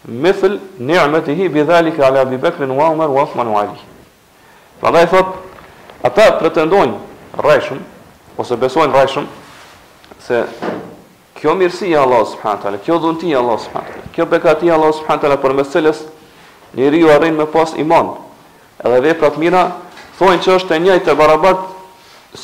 [0.04, 3.80] mithl ni'matihi bi ala Abi Bakr wa Umar wa Uthman wa Ali.
[4.80, 5.26] Pra da i thot,
[6.04, 6.96] ata pretendojnë
[7.46, 7.78] rajshëm,
[8.40, 9.28] ose besojnë rajshëm,
[10.26, 10.42] se
[11.36, 14.74] kjo mirësi e Allah subhanët ala, kjo dhunti e Allah subhanët ala, kjo bekati e
[14.76, 16.02] Allah subhanët ala, për mes cilës
[16.76, 18.12] një riu arrin me pas iman,
[18.84, 19.64] edhe dhe mira,
[20.18, 21.64] thonë që është e njëjtë e barabat,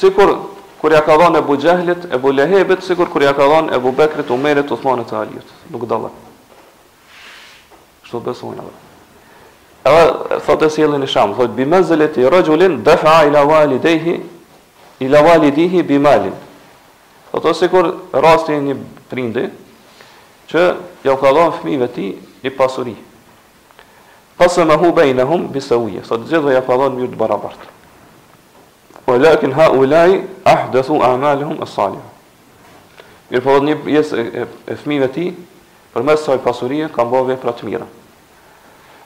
[0.01, 0.33] sikur
[0.83, 3.93] kërja ka dhënë e bu gjehlit, e bu lehebit, sikur kërja ka dhënë e bu
[3.97, 6.09] bekrit, u merit, u thmanit e aljit, nuk dhalë.
[8.09, 8.65] Shtu besojnë,
[9.85, 14.15] Edhe thotë se jeli i sham, thotë bi mazalet i rajulin dafa ila walidehi
[15.03, 16.29] ila walidehi bi mal.
[17.33, 17.89] Thotë kur
[18.23, 18.77] rasti një
[19.11, 19.49] prindi
[20.53, 20.63] që
[21.07, 22.95] jau ka dhënë fëmijëve të tij i pasuri.
[24.39, 26.05] Pasë mahu bainahum bi sawiyya.
[26.07, 27.69] Thotë gjithë ja ka dhënë mirë të barabartë.
[29.03, 31.99] Po lakin ha ulai ahdathu amalhum as-salih.
[33.33, 34.23] Mirpo një pjesë
[34.73, 35.35] e fëmijëve të tij
[35.97, 37.89] përmes saj pasurie ka bërë vepra të mira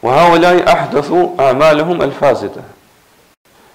[0.06, 2.12] wa i ahdathu amaluhum al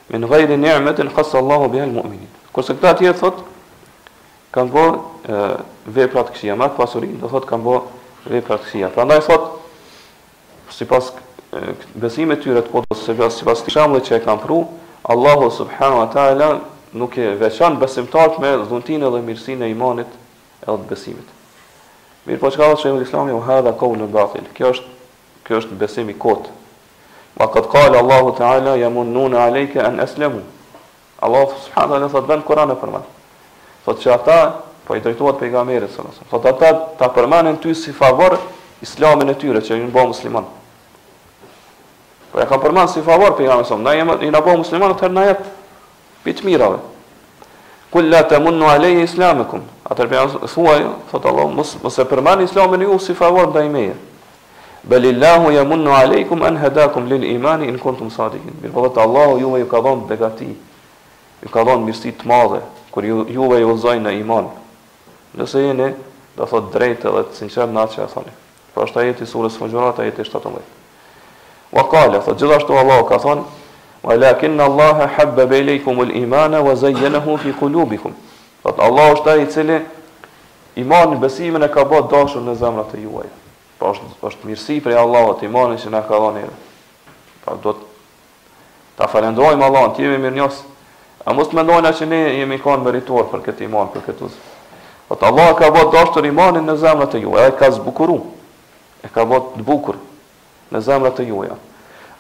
[0.09, 2.27] min ghayri ni'matin qassa Allahu biha al-mu'minin.
[2.53, 3.37] Kurse këta tjetë thot
[4.51, 4.85] kanë bë
[5.95, 7.75] vepra të këqija, më të do thot kanë bë
[8.33, 8.89] vepra të këqija.
[8.91, 9.45] Prandaj thot
[10.75, 11.13] sipas
[12.03, 14.59] besimit të tyre të kodës si sipas të shembullit që e kanë pru,
[15.13, 16.49] Allahu subhanahu wa taala
[16.91, 20.11] nuk e veçan besimtarët me dhuntinë dhe mirësinë e imanit
[20.67, 21.27] edhe të besimit.
[22.27, 24.51] Mirë po që ka dhe shemë lë islami, u hadha kohë në batil.
[24.59, 24.99] Kjo është
[25.47, 26.49] Kjo është besim i kot.
[27.39, 30.41] Ma këtë qala Allahu ta'ala yamunnuna alayka an aslamu.
[31.21, 33.05] Allahu subhanahu wa ta'ala thot Kur'an e përmend.
[33.85, 34.39] Thot që ata
[34.85, 36.41] po i drejtuat pejgamberit sallallahu alaihi wasallam.
[36.41, 38.37] Thot ata ta përmanden ty si favor
[38.81, 40.45] Islamin e tyre që janë bo musliman.
[42.31, 44.17] Po e ka përmend si favor pejgamberit sallallahu alaihi wasallam.
[44.19, 45.41] Ne jemi na bëu musliman në na jep
[46.25, 46.77] bit mirave.
[47.91, 49.61] Kul la tamunnu alayhi islamakum.
[49.85, 50.79] Atë pejgamberi thuaj
[51.11, 52.07] thot Allah mos mos e
[52.43, 53.95] islamin ju si favor ndaj meje.
[54.83, 58.51] Belillahu yamunnu alejkum an hadakum lil iman in kuntum sadikin.
[58.63, 60.57] Me po lutje Allahu juve ju ka dhënë begati.
[61.43, 62.61] Ju ka dhënë mirësi të madhe
[62.91, 64.47] kur ju juve ju zojnë në iman.
[65.37, 65.91] Nëse jeni
[66.35, 68.33] do thot drejtë dhe të sinqer në atë që thoni.
[68.73, 70.49] Pra është ajeti surës Fujurat ajeti 17.
[71.71, 73.45] Wa qala fa gjithashtu Allah ka thon
[74.01, 78.17] wa lakin Allah habbaba ilaykum al iman wa zayyanahu fi qulubikum.
[78.63, 79.79] Fat Allah është ai i cili
[80.75, 83.35] imani besimin e ka bërë dashur në zemrat e juaja
[83.81, 86.43] po është, është mirësi prej Allahot, imani që në ka dhënë.
[86.43, 87.57] njëve.
[87.63, 87.87] do të
[88.97, 90.61] ta falendrojmë Allahun, të jemi mirë njësë.
[91.25, 94.39] A mos të mendojna që ne jemi kanë merituar për këtë iman, për këtë uzë.
[95.09, 98.19] Po të Allah ka bëtë dashtër imanin në zemrat e ju, e ka zbukuru,
[99.05, 99.95] e ka bëtë të bukur
[100.73, 101.43] në zemrat e ju,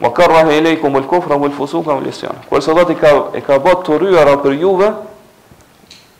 [0.01, 2.37] Ma kërra he i lejku më lkofra, më lfusuka, më lisjan.
[2.49, 4.87] Kërë së dhëtë i ka, e ka bëtë të ryara për juve,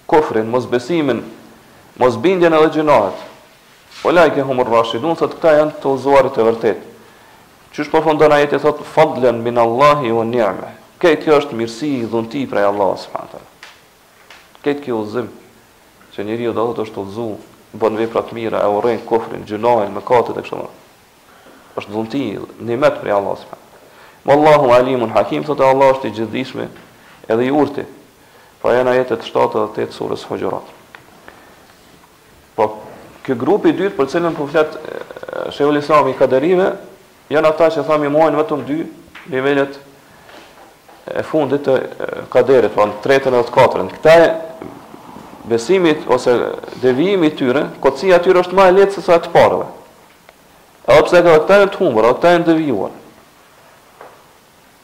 [0.06, 1.20] kofrin, mos besimin,
[1.98, 3.18] mos bindjen edhe gjinahet,
[4.04, 6.86] Olajke humur rashidun, thot këta janë të uzuarit e vërtet.
[7.72, 10.72] Qysh po fundon ajeti thot fadlen min Allahi wa ni'me.
[11.02, 14.34] Këtë kjo është mirësi i dhunti prej Allahu subhanahu taala.
[14.66, 15.30] Këtë kjo uzim
[16.16, 17.28] që njeriu do të thotë është ulzu,
[17.78, 20.70] bën vepra të mira, e urren kufrin, gjunoin, mëkatet e kështu me.
[21.80, 22.24] Është dhunti,
[22.74, 23.88] nimet prej Allahu subhanahu.
[24.30, 26.66] Wallahu alimun hakim, thotë Allah është i gjithdijshëm
[27.30, 27.86] edhe i urtë.
[28.62, 30.78] Pra po janë ajetet 7 dhe 8 surës Hujurat.
[32.58, 32.68] Po
[33.22, 34.78] Kë grupi i dytë për cilën po flet
[35.54, 36.72] Shehu Islam i Kaderive,
[37.30, 38.78] janë ata që thamë mohojnë vetëm dy
[39.36, 39.76] nivelet
[41.12, 41.76] e fundit të
[42.34, 43.94] Kaderit, pra të tretën dhe të katërt.
[43.94, 44.16] Këta
[45.52, 46.34] besimit ose
[46.82, 49.70] devijimi i tyre, kocia e tyre është më e lehtë se sa të parëve.
[50.90, 52.96] Edhe pse ka këta të humbur, ata janë devijuar.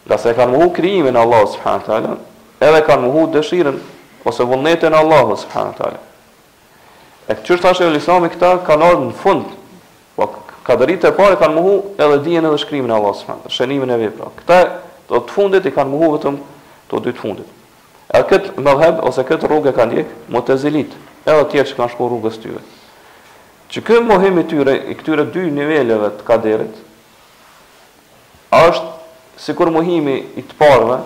[0.07, 2.13] Nëse kanë mohu krijimin Allah subhanahu taala,
[2.63, 3.81] edhe kanë mohu dëshirën
[4.29, 6.03] ose vullnetin Allahu subhanahu taala.
[7.27, 9.47] E këtë është ashtë e lisami këta kanë ardhë në fund.
[10.15, 10.29] Po,
[10.63, 13.91] ka dërit e pare kanë muhu edhe dijen edhe shkrimin e Allah së fëndë, shënimin
[13.91, 14.29] e vipra.
[14.39, 14.59] Këta
[15.09, 16.37] të të fundit i kanë muhu vetëm
[16.87, 17.49] të dy të fundit.
[18.15, 20.93] E këtë mëdheb ose këtë rrugë e kanë djekë, më të zilit,
[21.25, 22.61] edhe tjerë që kanë shku rrugës tyve.
[23.75, 26.77] Që këmë muhim i tyre, i këtyre dy niveleve të kaderit,
[28.55, 31.01] është si kur muhimi i të parve,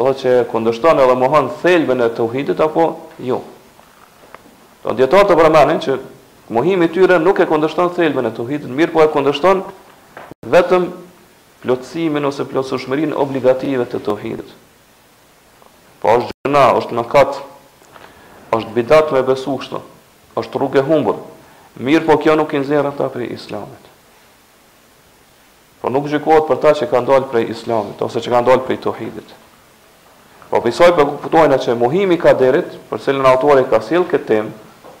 [0.00, 2.90] dhe që kundështon edhe mohon thelbën e të uhidit, apo
[3.30, 3.40] jo.
[4.84, 5.94] Don po dietar të përmendin që
[6.56, 9.60] mohimi i tyre nuk e kundërshton thelbin e tauhidit, mirë po e kundërshton
[10.50, 10.86] vetëm
[11.60, 14.54] plotësimin ose plotësushmërinë obligative të tauhidit.
[16.00, 17.36] Po as gjëna është në kat,
[18.56, 19.82] është bidat me besu kështu,
[20.40, 21.20] është rrugë e humbur.
[21.86, 23.84] Mirë po kjo nuk i nxjerr ata prej islamit.
[25.84, 28.80] Po nuk gjikohet për ta që kanë dalë prej islamit ose që kanë dalë prej
[28.88, 29.36] tauhidit.
[30.50, 34.50] Po pisoj për këpëtojnë që muhimi ka derit, për cilën autorit ka silë këtë temë,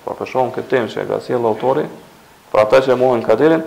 [0.04, 1.82] Pra për shohëm këtë temë që e ka si e lautori,
[2.52, 3.64] pra ta që e muhën kaderin,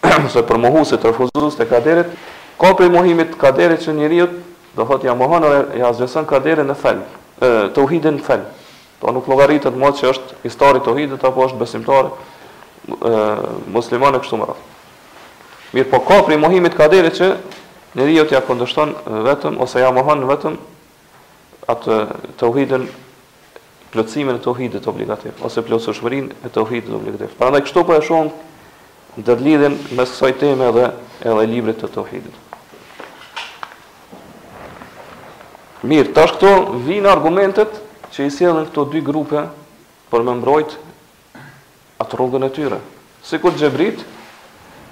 [0.32, 2.12] se për muhu se të refuzus të kaderit,
[2.60, 4.36] ka për i muhimit kaderit që njëriut,
[4.74, 7.02] do thot ja muhën e ja zhësën kaderin në fel,
[7.74, 8.46] të uhidin në fel.
[9.02, 12.14] To po, nuk logaritet më që është istari të uhidit, apo është besimtare,
[13.74, 14.70] muslimane kështu më rafë.
[15.74, 17.28] Mirë po ka për i muhimit kaderit që
[17.98, 18.96] njëriut ja këndështon
[19.28, 20.56] vetëm, ose ja muhën vetëm,
[21.74, 22.00] atë
[22.40, 22.88] të uhidin
[23.94, 27.34] plotësimin e tauhidit obligativ ose plotësuarin e tauhidit obligativ.
[27.38, 28.32] Prandaj kështu po e shohim
[29.46, 30.88] lidhen me kësaj teme dhe
[31.30, 32.40] edhe librit të tauhidit.
[35.86, 36.50] Mirë, tash këto
[36.86, 37.70] vinë argumentet
[38.16, 39.44] që i sjellën këto dy grupe
[40.10, 40.74] për më mbrojt
[42.02, 42.78] atë rrugën e tyre.
[43.24, 44.00] Sikur Xhebrit,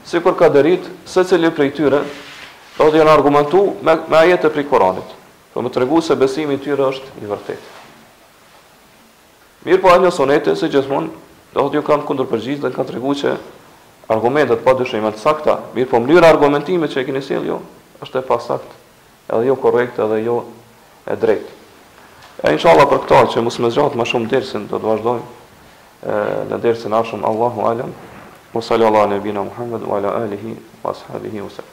[0.09, 2.03] sikur Kaderit, secili prej tyre
[2.77, 5.09] do të argumentu me, me ajete prej Kuranit,
[5.53, 7.81] për po më tregu se besimi i tyre është i vërtetë.
[9.63, 13.33] Mirë po ajo sonete se gjithmonë do të jo kanë kundërpërgjigj dhe kanë treguar që
[14.11, 17.59] argumentet pa dyshim janë sakta, mirë po mënyra argumentime që e keni sjell jo
[18.03, 18.73] është e pasakt,
[19.31, 20.41] edhe jo korekt, edhe jo
[21.07, 21.55] e drejtë.
[22.43, 25.31] E inshallah për këtë që mos më zgjat më shumë dersin do të vazhdojmë
[26.03, 27.95] ë në dersin arshëm Allahu alem.
[28.53, 31.72] Wa sallallahu ala nabina wa ala alihi wa ashabihi wa sallam.